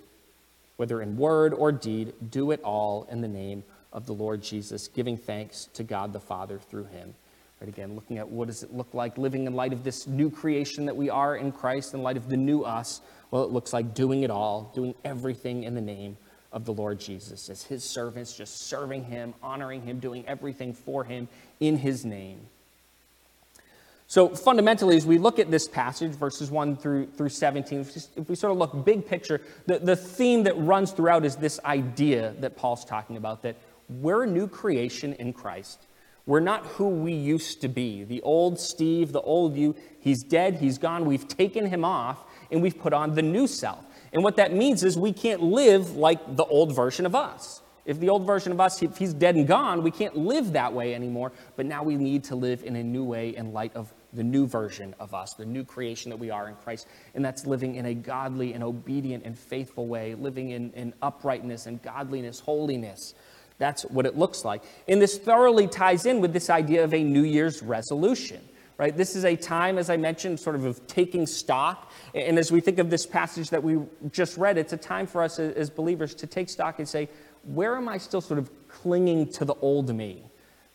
whether 0.77 1.03
in 1.03 1.17
word 1.17 1.55
or 1.55 1.73
deed, 1.73 2.13
do 2.31 2.51
it 2.51 2.61
all 2.63 3.07
in 3.11 3.21
the 3.21 3.29
name 3.29 3.65
of 3.93 4.07
the 4.07 4.13
Lord 4.13 4.43
Jesus, 4.43 4.89
giving 4.89 5.17
thanks 5.17 5.69
to 5.75 5.85
God 5.85 6.13
the 6.13 6.21
Father 6.21 6.59
through 6.59 6.85
him. 6.85 7.15
Right, 7.61 7.69
again, 7.69 7.95
looking 7.95 8.19
at 8.19 8.29
what 8.29 8.49
does 8.49 8.65
it 8.65 8.75
look 8.75 8.93
like 8.93 9.17
living 9.17 9.47
in 9.47 9.55
light 9.55 9.73
of 9.73 9.85
this 9.85 10.07
new 10.07 10.29
creation 10.29 10.87
that 10.87 10.97
we 10.97 11.09
are 11.09 11.37
in 11.37 11.53
Christ, 11.53 11.95
in 11.95 12.03
light 12.03 12.17
of 12.17 12.29
the 12.29 12.37
new 12.37 12.63
us. 12.63 13.01
Well, 13.31 13.45
it 13.45 13.51
looks 13.51 13.73
like 13.73 13.95
doing 13.95 14.23
it 14.25 14.31
all, 14.31 14.73
doing 14.75 14.95
everything 15.05 15.63
in 15.63 15.75
the 15.75 15.81
name 15.81 16.17
of 16.53 16.65
the 16.65 16.73
Lord 16.73 17.01
Jesus 17.01 17.49
as 17.49 17.63
his 17.63 17.85
servants, 17.85 18.37
just 18.37 18.63
serving 18.63 19.05
him, 19.05 19.35
honoring 19.43 19.83
him, 19.83 19.99
doing 19.99 20.25
everything 20.27 20.73
for 20.73 21.05
him 21.05 21.29
in 21.61 21.77
his 21.77 22.05
name. 22.05 22.41
So 24.15 24.29
fundamentally, 24.29 24.97
as 24.97 25.07
we 25.07 25.19
look 25.19 25.41
at 25.41 25.51
this 25.51 25.67
passage, 25.67 26.13
verses 26.13 26.49
1 26.49 26.77
through, 26.77 27.09
through 27.17 27.31
17, 27.31 27.81
if, 27.81 28.29
we 28.29 28.37
sort 28.37 28.53
of 28.53 28.59
look 28.59 28.85
big 28.85 29.05
picture, 29.05 29.41
the, 29.67 29.81
the 29.81 29.97
theme 29.97 30.45
that 30.45 30.57
runs 30.57 30.93
throughout 30.93 31.25
is 31.25 31.35
this 31.35 31.59
idea 31.65 32.33
that 32.39 32.57
Paul's 32.57 32.85
talking 32.85 33.17
about 33.17 33.43
that 33.43 33.57
we're 33.89 34.23
a 34.23 34.27
new 34.29 34.47
creation 34.47 35.15
in 35.15 35.33
Christ. 35.33 35.89
We're 36.27 36.39
not 36.39 36.65
who 36.65 36.91
we 36.91 37.13
used 37.13 37.61
to 37.63 37.69
be. 37.69 38.05
The 38.05 38.23
old 38.23 38.61
Steve, 38.61 39.11
the 39.11 39.21
old 39.21 39.57
you, 39.57 39.75
he's 39.99 40.23
dead, 40.23 40.59
he's 40.59 40.79
gone. 40.79 41.07
We've 41.07 41.27
taken 41.27 41.67
him 41.67 41.85
off, 41.85 42.25
and 42.53 42.63
we've 42.63 42.79
put 42.79 42.93
on 42.93 43.17
the 43.17 43.23
new 43.23 43.49
self. 43.49 43.85
And 44.13 44.23
what 44.23 44.37
that 44.37 44.53
means 44.53 44.85
is 44.85 44.97
we 44.97 45.13
can't 45.13 45.43
live 45.43 45.97
like 45.97 46.37
the 46.37 46.45
old 46.45 46.73
version 46.73 47.05
of 47.05 47.17
us. 47.17 47.63
If 47.85 47.99
the 47.99 48.11
old 48.11 48.27
version 48.27 48.53
of 48.53 48.61
us, 48.61 48.81
if 48.81 48.97
he's 48.97 49.13
dead 49.13 49.35
and 49.35 49.47
gone, 49.47 49.83
we 49.83 49.91
can't 49.91 50.17
live 50.17 50.53
that 50.53 50.73
way 50.73 50.95
anymore. 50.95 51.33
But 51.57 51.67
now 51.67 51.83
we 51.83 51.97
need 51.97 52.23
to 52.25 52.37
live 52.37 52.63
in 52.63 52.77
a 52.77 52.83
new 52.83 53.05
way 53.05 53.37
in 53.37 53.53
light 53.53 53.75
of 53.75 53.93
the 54.15 54.25
new 54.25 54.47
version 54.47 54.95
of 54.99 55.15
us, 55.15 55.35
the 55.35 55.45
new 55.45 55.65
creation 55.65 56.11
that 56.11 56.17
we 56.17 56.31
are 56.31 56.49
in 56.49 56.55
Christ. 56.57 56.87
And 57.15 57.25
that's 57.25 57.47
living 57.47 57.77
in 57.77 57.87
a 57.87 57.95
godly 57.95 58.53
and 58.53 58.63
obedient 58.63 59.25
and 59.25 59.39
faithful 59.39 59.87
way, 59.87 60.15
living 60.15 60.51
in, 60.51 60.73
in 60.73 60.95
uprightness 61.03 61.67
and 61.67 61.83
godliness, 61.83 62.41
holiness. 62.41 63.15
That's 63.59 63.85
what 63.85 64.07
it 64.07 64.17
looks 64.17 64.45
like. 64.45 64.63
And 64.89 65.01
this 65.01 65.19
thoroughly 65.19 65.69
ties 65.69 66.07
in 66.07 66.21
with 66.21 66.33
this 66.33 66.51
idea 66.51 66.85
of 66.85 66.93
a 66.93 67.03
New 67.03 67.25
Year's 67.25 67.63
resolution 67.63 68.41
right? 68.77 68.97
This 68.97 69.15
is 69.15 69.25
a 69.25 69.37
time, 69.37 69.79
as 69.79 69.89
I 69.89 69.97
mentioned, 69.97 70.41
sort 70.41 70.57
of 70.57 70.65
of 70.65 70.85
taking 70.87 71.27
stock. 71.27 71.93
And 72.15 72.39
as 72.39 72.51
we 72.51 72.61
think 72.61 72.79
of 72.79 72.91
this 72.91 73.07
passage 73.07 73.51
that 73.51 73.63
we 73.63 73.79
just 74.11 74.37
read, 74.37 74.59
it's 74.59 74.73
a 74.73 74.77
time 74.77 75.07
for 75.07 75.23
us 75.23 75.39
as 75.39 75.71
believers 75.71 76.15
to 76.17 76.27
take 76.27 76.49
stock 76.49 76.79
and 76.79 76.89
say, 76.89 77.09
where 77.45 77.77
am 77.77 77.89
I 77.89 77.99
still 77.99 78.21
sort 78.21 78.39
of 78.39 78.51
clinging 78.69 79.31
to 79.33 79.45
the 79.45 79.55
old 79.55 79.95
me? 79.95 80.25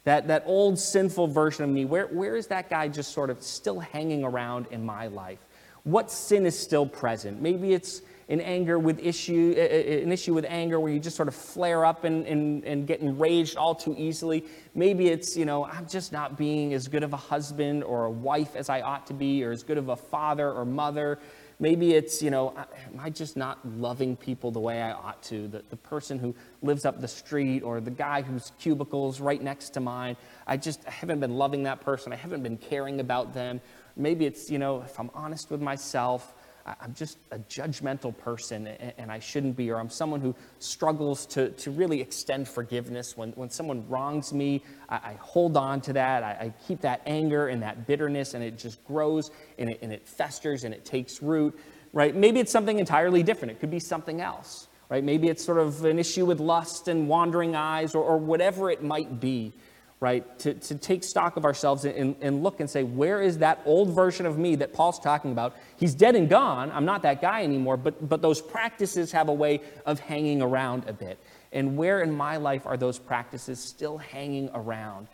That, 0.10 0.28
that 0.30 0.42
old 0.48 0.80
sinful 0.80 1.28
version 1.28 1.66
of 1.66 1.70
me, 1.70 1.86
where, 1.86 2.08
where 2.08 2.36
is 2.36 2.48
that 2.48 2.68
guy 2.68 2.88
just 2.88 3.12
sort 3.12 3.30
of 3.30 3.44
still 3.44 3.80
hanging 3.80 4.24
around 4.24 4.66
in 4.72 4.84
my 4.84 5.06
life? 5.06 5.38
What 5.84 6.10
sin 6.10 6.48
is 6.48 6.58
still 6.58 6.88
present? 6.88 7.40
Maybe 7.40 7.74
it's 7.74 8.02
an 8.28 8.42
anger 8.42 8.80
with 8.80 8.98
issue, 9.06 9.52
an 9.52 10.12
issue 10.12 10.34
with 10.34 10.46
anger 10.50 10.80
where 10.80 10.92
you 10.92 11.00
just 11.00 11.16
sort 11.16 11.28
of 11.28 11.36
flare 11.36 11.86
up 11.86 12.06
and, 12.06 12.26
and, 12.26 12.64
and 12.64 12.88
get 12.88 13.02
enraged 13.02 13.56
all 13.56 13.76
too 13.76 13.94
easily. 14.00 14.46
Maybe 14.74 15.10
it's, 15.10 15.38
you 15.38 15.46
know, 15.46 15.66
I'm 15.66 15.88
just 15.88 16.12
not 16.12 16.40
being 16.40 16.74
as 16.74 16.88
good 16.88 17.04
of 17.04 17.14
a 17.14 17.18
husband 17.18 17.84
or 17.84 18.06
a 18.06 18.12
wife 18.12 18.56
as 18.56 18.68
I 18.68 18.82
ought 18.82 19.06
to 19.08 19.14
be, 19.14 19.44
or 19.44 19.52
as 19.52 19.62
good 19.62 19.78
of 19.78 19.90
a 19.90 19.96
father 19.96 20.52
or 20.52 20.66
mother. 20.66 21.20
Maybe 21.62 21.94
it's, 21.94 22.22
you 22.22 22.32
know, 22.32 22.56
am 22.58 23.00
I 23.00 23.10
just 23.10 23.36
not 23.36 23.60
loving 23.68 24.16
people 24.16 24.50
the 24.50 24.62
way 24.62 24.82
I 24.82 24.94
ought 24.94 25.22
to? 25.24 25.50
The, 25.50 25.64
the 25.70 25.76
person 25.76 26.18
who 26.18 26.34
lives 26.62 26.86
up 26.86 27.02
the 27.02 27.08
street 27.08 27.64
or 27.64 27.82
the 27.82 27.92
guy 27.92 28.22
whose 28.22 28.54
cubicle's 28.60 29.20
right 29.20 29.42
next 29.42 29.72
to 29.72 29.82
mine, 29.82 30.16
I 30.48 30.56
just 30.56 30.88
I 30.88 30.92
haven't 30.92 31.20
been 31.20 31.36
loving 31.36 31.64
that 31.64 31.82
person. 31.82 32.14
I 32.14 32.16
haven't 32.16 32.44
been 32.44 32.58
caring 32.58 33.02
about 33.02 33.34
them. 33.34 33.60
Maybe 33.98 34.26
it's, 34.26 34.50
you 34.50 34.58
know, 34.58 34.84
if 34.84 34.98
I'm 34.98 35.12
honest 35.14 35.52
with 35.52 35.62
myself, 35.62 36.34
I'm 36.82 36.94
just 36.94 37.18
a 37.32 37.40
judgmental 37.40 38.16
person 38.18 38.68
and 38.68 39.12
I 39.12 39.20
shouldn't 39.20 39.56
be, 39.56 39.72
or 39.72 39.80
I'm 39.80 39.90
someone 39.90 40.22
who 40.22 40.36
struggles 40.60 41.26
to, 41.28 41.50
to 41.50 41.72
really 41.72 42.02
extend 42.02 42.48
forgiveness. 42.48 43.16
When, 43.18 43.32
when 43.32 43.50
someone 43.50 43.88
wrongs 43.88 44.34
me, 44.34 44.64
I, 44.88 44.96
I 44.96 45.18
hold 45.20 45.58
on 45.58 45.82
to 45.82 45.94
that. 45.94 46.24
I, 46.24 46.30
I, 46.30 46.54
keep 46.68 46.82
that 46.82 47.02
anger 47.06 47.48
and 47.48 47.64
that 47.64 47.88
bitterness, 47.88 48.34
and 48.34 48.44
it 48.44 48.58
just 48.58 48.84
grows 48.86 49.32
and 49.58 49.70
it, 49.70 49.80
and 49.82 49.92
it 49.92 50.08
festers 50.08 50.64
and 50.64 50.74
it 50.74 50.86
takes 50.86 51.22
root, 51.22 51.58
right? 51.94 52.16
Maybe 52.16 52.40
it's 52.40 52.52
something 52.52 52.80
entirely 52.80 53.24
different. 53.24 53.52
It 53.52 53.60
could 53.60 53.72
be 53.72 53.80
something 53.80 54.22
else, 54.22 54.68
right? 54.90 55.04
Maybe 55.04 55.28
it's 55.28 55.44
sort 55.44 55.58
of 55.58 55.86
an 55.86 56.00
issue 56.00 56.26
with 56.26 56.40
lust 56.40 56.88
and 56.88 57.08
wandering 57.08 57.56
eyes 57.56 57.96
or, 57.96 58.04
or 58.04 58.18
whatever 58.18 58.70
it 58.70 58.84
might 58.84 59.20
be 59.20 59.54
right? 60.00 60.40
To, 60.40 60.54
to 60.54 60.76
take 60.76 61.04
stock 61.04 61.36
of 61.36 61.44
ourselves 61.44 61.84
and, 61.84 62.16
and 62.22 62.42
look 62.42 62.62
and 62.62 62.70
say, 62.70 62.84
where 62.84 63.22
is 63.22 63.40
that 63.40 63.62
old 63.66 63.90
version 63.90 64.26
of 64.26 64.38
me 64.38 64.56
that 64.56 64.72
Paul's 64.72 65.00
talking 65.00 65.32
about? 65.32 65.56
He's 65.78 65.94
dead 65.94 66.16
and 66.16 66.30
gone. 66.30 66.72
I'm 66.72 66.86
not 66.86 67.02
that 67.02 67.22
guy 67.22 67.44
anymore, 67.44 67.76
but, 67.76 68.08
but 68.08 68.22
those 68.22 68.42
practices 68.42 69.12
have 69.12 69.28
a 69.28 69.34
way 69.34 69.60
of 69.86 70.00
hanging 70.00 70.42
around 70.42 70.88
a 70.88 70.94
bit. 70.94 71.20
And 71.52 71.76
where 71.76 72.02
in 72.02 72.12
my 72.12 72.38
life 72.38 72.66
are 72.66 72.78
those 72.78 72.98
practices 72.98 73.60
still 73.60 73.98
hanging 73.98 74.50
around? 74.54 75.08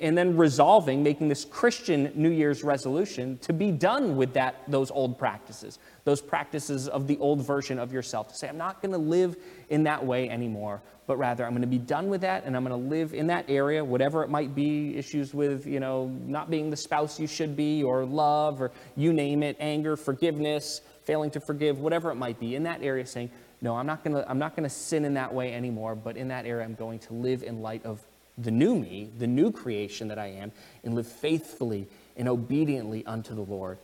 And 0.00 0.16
then 0.16 0.36
resolving, 0.36 1.02
making 1.02 1.28
this 1.28 1.44
Christian 1.44 2.12
New 2.14 2.30
Year's 2.30 2.62
resolution 2.62 3.38
to 3.38 3.52
be 3.52 3.72
done 3.72 4.16
with 4.16 4.34
that, 4.34 4.62
those 4.68 4.90
old 4.92 5.18
practices, 5.18 5.80
those 6.04 6.20
practices 6.20 6.86
of 6.86 7.08
the 7.08 7.18
old 7.18 7.44
version 7.44 7.76
of 7.76 7.92
yourself. 7.92 8.28
To 8.28 8.34
say, 8.34 8.48
I'm 8.48 8.56
not 8.56 8.80
going 8.80 8.92
to 8.92 8.98
live 8.98 9.36
in 9.68 9.82
that 9.84 10.06
way 10.06 10.30
anymore, 10.30 10.80
but 11.08 11.16
rather 11.16 11.44
I'm 11.44 11.50
going 11.50 11.62
to 11.62 11.66
be 11.66 11.78
done 11.78 12.08
with 12.08 12.20
that 12.20 12.44
and 12.44 12.56
I'm 12.56 12.64
going 12.64 12.80
to 12.80 12.88
live 12.88 13.14
in 13.14 13.26
that 13.28 13.46
area, 13.48 13.84
whatever 13.84 14.22
it 14.22 14.30
might 14.30 14.54
be, 14.54 14.96
issues 14.96 15.34
with, 15.34 15.66
you 15.66 15.80
know, 15.80 16.06
not 16.24 16.50
being 16.50 16.70
the 16.70 16.76
spouse 16.76 17.18
you 17.18 17.26
should 17.26 17.56
be, 17.56 17.82
or 17.82 18.04
love, 18.04 18.62
or 18.62 18.70
you 18.94 19.12
name 19.12 19.42
it, 19.42 19.56
anger, 19.58 19.96
forgiveness, 19.96 20.82
failing 21.02 21.32
to 21.32 21.40
forgive, 21.40 21.80
whatever 21.80 22.12
it 22.12 22.16
might 22.16 22.38
be, 22.38 22.54
in 22.54 22.62
that 22.62 22.80
area, 22.80 23.04
saying, 23.04 23.28
no, 23.60 23.76
I'm 23.76 23.86
not 23.86 24.04
going 24.04 24.14
to, 24.14 24.30
I'm 24.30 24.38
not 24.38 24.54
going 24.54 24.68
to 24.68 24.74
sin 24.74 25.04
in 25.04 25.14
that 25.14 25.34
way 25.34 25.52
anymore, 25.52 25.96
but 25.96 26.16
in 26.16 26.28
that 26.28 26.46
area, 26.46 26.64
I'm 26.64 26.74
going 26.74 27.00
to 27.00 27.14
live 27.14 27.42
in 27.42 27.60
light 27.60 27.84
of 27.84 28.00
the 28.42 28.50
new 28.50 28.74
me, 28.74 29.10
the 29.18 29.26
new 29.26 29.52
creation 29.52 30.08
that 30.08 30.18
I 30.18 30.28
am, 30.28 30.52
and 30.84 30.94
live 30.94 31.06
faithfully 31.06 31.88
and 32.16 32.28
obediently 32.28 33.04
unto 33.06 33.34
the 33.34 33.42
Lord. 33.42 33.78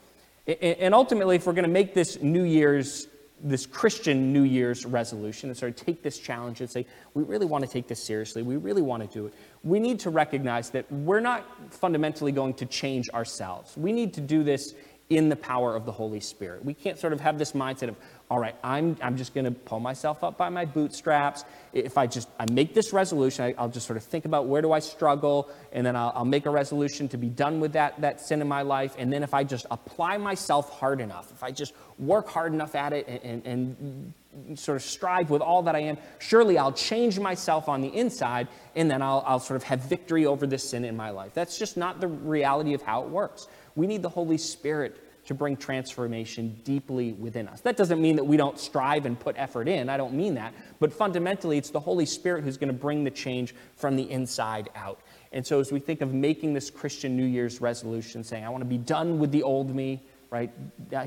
And 0.46 0.94
ultimately, 0.94 1.36
if 1.36 1.46
we're 1.46 1.54
going 1.54 1.64
to 1.64 1.70
make 1.70 1.92
this 1.92 2.20
New 2.22 2.44
Year's, 2.44 3.08
this 3.42 3.66
Christian 3.66 4.32
New 4.32 4.44
Year's 4.44 4.86
resolution 4.86 5.50
and 5.50 5.56
sort 5.56 5.70
of 5.70 5.84
take 5.84 6.02
this 6.02 6.18
challenge 6.18 6.60
and 6.60 6.70
say, 6.70 6.86
we 7.14 7.24
really 7.24 7.46
want 7.46 7.64
to 7.64 7.70
take 7.70 7.88
this 7.88 8.02
seriously, 8.02 8.42
we 8.42 8.56
really 8.56 8.82
want 8.82 9.02
to 9.02 9.08
do 9.12 9.26
it, 9.26 9.34
we 9.64 9.80
need 9.80 10.00
to 10.00 10.10
recognize 10.10 10.70
that 10.70 10.90
we're 10.90 11.20
not 11.20 11.44
fundamentally 11.72 12.32
going 12.32 12.54
to 12.54 12.66
change 12.66 13.08
ourselves. 13.10 13.76
We 13.76 13.92
need 13.92 14.14
to 14.14 14.20
do 14.20 14.44
this 14.44 14.74
in 15.08 15.28
the 15.28 15.36
power 15.36 15.76
of 15.76 15.84
the 15.84 15.92
Holy 15.92 16.18
Spirit. 16.18 16.64
We 16.64 16.74
can't 16.74 16.98
sort 16.98 17.12
of 17.12 17.20
have 17.20 17.38
this 17.38 17.52
mindset 17.52 17.88
of, 17.88 17.96
all 18.28 18.40
right, 18.40 18.56
I'm, 18.64 18.96
I'm 19.00 19.16
just 19.16 19.34
going 19.34 19.44
to 19.44 19.52
pull 19.52 19.78
myself 19.78 20.24
up 20.24 20.36
by 20.36 20.48
my 20.48 20.64
bootstraps. 20.64 21.44
If 21.72 21.96
I 21.96 22.08
just 22.08 22.28
I 22.40 22.46
make 22.50 22.74
this 22.74 22.92
resolution, 22.92 23.54
I, 23.56 23.62
will 23.62 23.70
just 23.70 23.86
sort 23.86 23.96
of 23.96 24.02
think 24.02 24.24
about 24.24 24.46
where 24.46 24.62
do 24.62 24.72
I 24.72 24.80
struggle, 24.80 25.48
and 25.70 25.86
then 25.86 25.94
I'll, 25.94 26.12
I'll, 26.16 26.24
make 26.24 26.46
a 26.46 26.50
resolution 26.50 27.08
to 27.10 27.18
be 27.18 27.28
done 27.28 27.60
with 27.60 27.74
that, 27.74 28.00
that 28.00 28.20
sin 28.20 28.40
in 28.40 28.48
my 28.48 28.62
life. 28.62 28.96
And 28.98 29.12
then 29.12 29.22
if 29.22 29.32
I 29.32 29.44
just 29.44 29.66
apply 29.70 30.16
myself 30.16 30.70
hard 30.70 31.00
enough, 31.00 31.30
if 31.30 31.44
I 31.44 31.52
just 31.52 31.72
work 31.98 32.28
hard 32.28 32.52
enough 32.52 32.74
at 32.74 32.92
it 32.92 33.06
and, 33.06 33.46
and, 33.46 34.12
and 34.48 34.58
sort 34.58 34.74
of 34.74 34.82
strive 34.82 35.30
with 35.30 35.40
all 35.40 35.62
that 35.62 35.76
I 35.76 35.80
am, 35.80 35.98
surely 36.18 36.58
I'll 36.58 36.72
change 36.72 37.20
myself 37.20 37.68
on 37.68 37.80
the 37.80 37.88
inside, 37.88 38.48
and 38.74 38.90
then 38.90 39.02
I'll, 39.02 39.22
I'll 39.24 39.38
sort 39.38 39.56
of 39.56 39.62
have 39.62 39.82
victory 39.82 40.26
over 40.26 40.48
this 40.48 40.68
sin 40.68 40.84
in 40.84 40.96
my 40.96 41.10
life. 41.10 41.32
That's 41.32 41.56
just 41.58 41.76
not 41.76 42.00
the 42.00 42.08
reality 42.08 42.74
of 42.74 42.82
how 42.82 43.04
it 43.04 43.08
works. 43.08 43.46
We 43.76 43.86
need 43.86 44.02
the 44.02 44.08
Holy 44.08 44.38
Spirit 44.38 45.00
to 45.26 45.34
bring 45.34 45.56
transformation 45.56 46.58
deeply 46.64 47.12
within 47.12 47.48
us. 47.48 47.60
That 47.60 47.76
doesn't 47.76 48.00
mean 48.00 48.16
that 48.16 48.24
we 48.24 48.36
don't 48.36 48.58
strive 48.58 49.06
and 49.06 49.18
put 49.18 49.34
effort 49.36 49.68
in. 49.68 49.88
I 49.88 49.96
don't 49.96 50.14
mean 50.14 50.34
that. 50.34 50.54
But 50.78 50.92
fundamentally, 50.92 51.58
it's 51.58 51.70
the 51.70 51.80
Holy 51.80 52.06
Spirit 52.06 52.44
who's 52.44 52.56
going 52.56 52.68
to 52.68 52.78
bring 52.78 53.04
the 53.04 53.10
change 53.10 53.54
from 53.74 53.96
the 53.96 54.08
inside 54.10 54.70
out. 54.76 55.00
And 55.32 55.44
so, 55.44 55.58
as 55.60 55.72
we 55.72 55.80
think 55.80 56.00
of 56.00 56.14
making 56.14 56.54
this 56.54 56.70
Christian 56.70 57.16
New 57.16 57.24
Year's 57.24 57.60
resolution, 57.60 58.22
saying, 58.22 58.44
I 58.44 58.48
want 58.48 58.62
to 58.62 58.68
be 58.68 58.78
done 58.78 59.18
with 59.18 59.32
the 59.32 59.42
old 59.42 59.74
me, 59.74 60.00
right? 60.30 60.50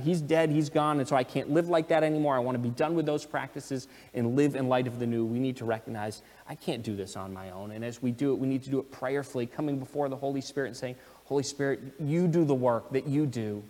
He's 0.02 0.22
dead, 0.22 0.50
he's 0.50 0.70
gone, 0.70 1.00
and 1.00 1.08
so 1.08 1.16
I 1.16 1.24
can't 1.24 1.50
live 1.52 1.70
like 1.70 1.88
that 1.88 2.04
anymore. 2.04 2.36
I 2.36 2.40
want 2.40 2.56
to 2.56 2.62
be 2.62 2.70
done 2.70 2.96
with 2.96 3.06
those 3.06 3.26
practices 3.26 3.88
and 4.14 4.36
live 4.36 4.56
in 4.56 4.68
light 4.68 4.88
of 4.88 5.00
the 5.00 5.08
new. 5.08 5.26
We 5.26 5.40
need 5.40 5.58
to 5.58 5.66
recognize 5.66 6.22
I 6.48 6.56
can't 6.56 6.84
do 6.84 6.96
this 6.96 7.16
on 7.16 7.34
my 7.34 7.52
own. 7.52 7.72
And 7.72 7.84
as 7.84 8.02
we 8.02 8.12
do 8.12 8.34
it, 8.34 8.40
we 8.40 8.48
need 8.48 8.64
to 8.64 8.70
do 8.70 8.80
it 8.80 8.92
prayerfully, 8.92 9.46
coming 9.46 9.80
before 9.80 10.10
the 10.10 10.16
Holy 10.16 10.42
Spirit 10.42 10.68
and 10.68 10.78
saying, 10.78 10.96
Holy 11.30 11.44
Spirit, 11.44 11.80
you 12.00 12.28
do 12.28 12.44
the 12.44 12.56
work 12.56 12.92
that 12.92 13.08
you 13.08 13.28
do 13.28 13.64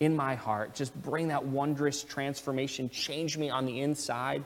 in 0.00 0.16
my 0.16 0.34
heart. 0.34 0.74
Just 0.74 0.94
bring 1.02 1.28
that 1.28 1.44
wondrous 1.44 2.02
transformation, 2.02 2.88
change 2.88 3.36
me 3.36 3.50
on 3.50 3.66
the 3.66 3.80
inside. 3.80 4.42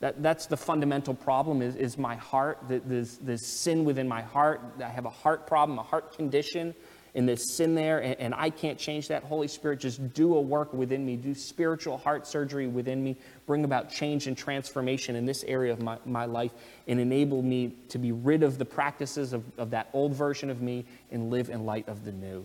That, 0.00 0.22
that's 0.22 0.44
the 0.44 0.58
fundamental 0.58 1.14
problem 1.14 1.62
is, 1.62 1.74
is 1.74 1.96
my 1.96 2.16
heart, 2.16 2.58
there's, 2.68 3.16
there's 3.16 3.46
sin 3.46 3.86
within 3.86 4.08
my 4.08 4.20
heart. 4.20 4.60
I 4.84 4.90
have 4.90 5.06
a 5.06 5.10
heart 5.10 5.46
problem, 5.46 5.78
a 5.78 5.82
heart 5.82 6.14
condition 6.14 6.74
and 7.14 7.28
this 7.28 7.54
sin 7.54 7.74
there, 7.74 8.02
and, 8.02 8.18
and, 8.18 8.34
I 8.34 8.48
can't 8.48 8.78
change 8.78 9.08
that. 9.08 9.22
Holy 9.22 9.48
Spirit, 9.48 9.80
just 9.80 10.14
do 10.14 10.34
a 10.34 10.40
work 10.40 10.72
within 10.72 11.04
me, 11.04 11.16
do 11.16 11.34
spiritual 11.34 11.98
heart 11.98 12.26
surgery 12.26 12.66
within 12.66 13.04
me, 13.04 13.16
bring 13.46 13.64
about 13.64 13.90
change 13.90 14.26
and 14.26 14.36
transformation 14.36 15.14
in 15.14 15.26
this 15.26 15.44
area 15.44 15.72
of 15.72 15.82
my, 15.82 15.98
my 16.06 16.24
life, 16.24 16.52
and 16.88 16.98
enable 16.98 17.42
me 17.42 17.74
to 17.90 17.98
be 17.98 18.12
rid 18.12 18.42
of 18.42 18.56
the 18.56 18.64
practices 18.64 19.34
of, 19.34 19.44
of 19.58 19.70
that 19.70 19.90
old 19.92 20.14
version 20.14 20.48
of 20.48 20.62
me 20.62 20.86
and 21.10 21.30
live 21.30 21.50
in 21.50 21.66
light 21.66 21.86
of 21.86 22.04
the 22.04 22.12
new. 22.12 22.44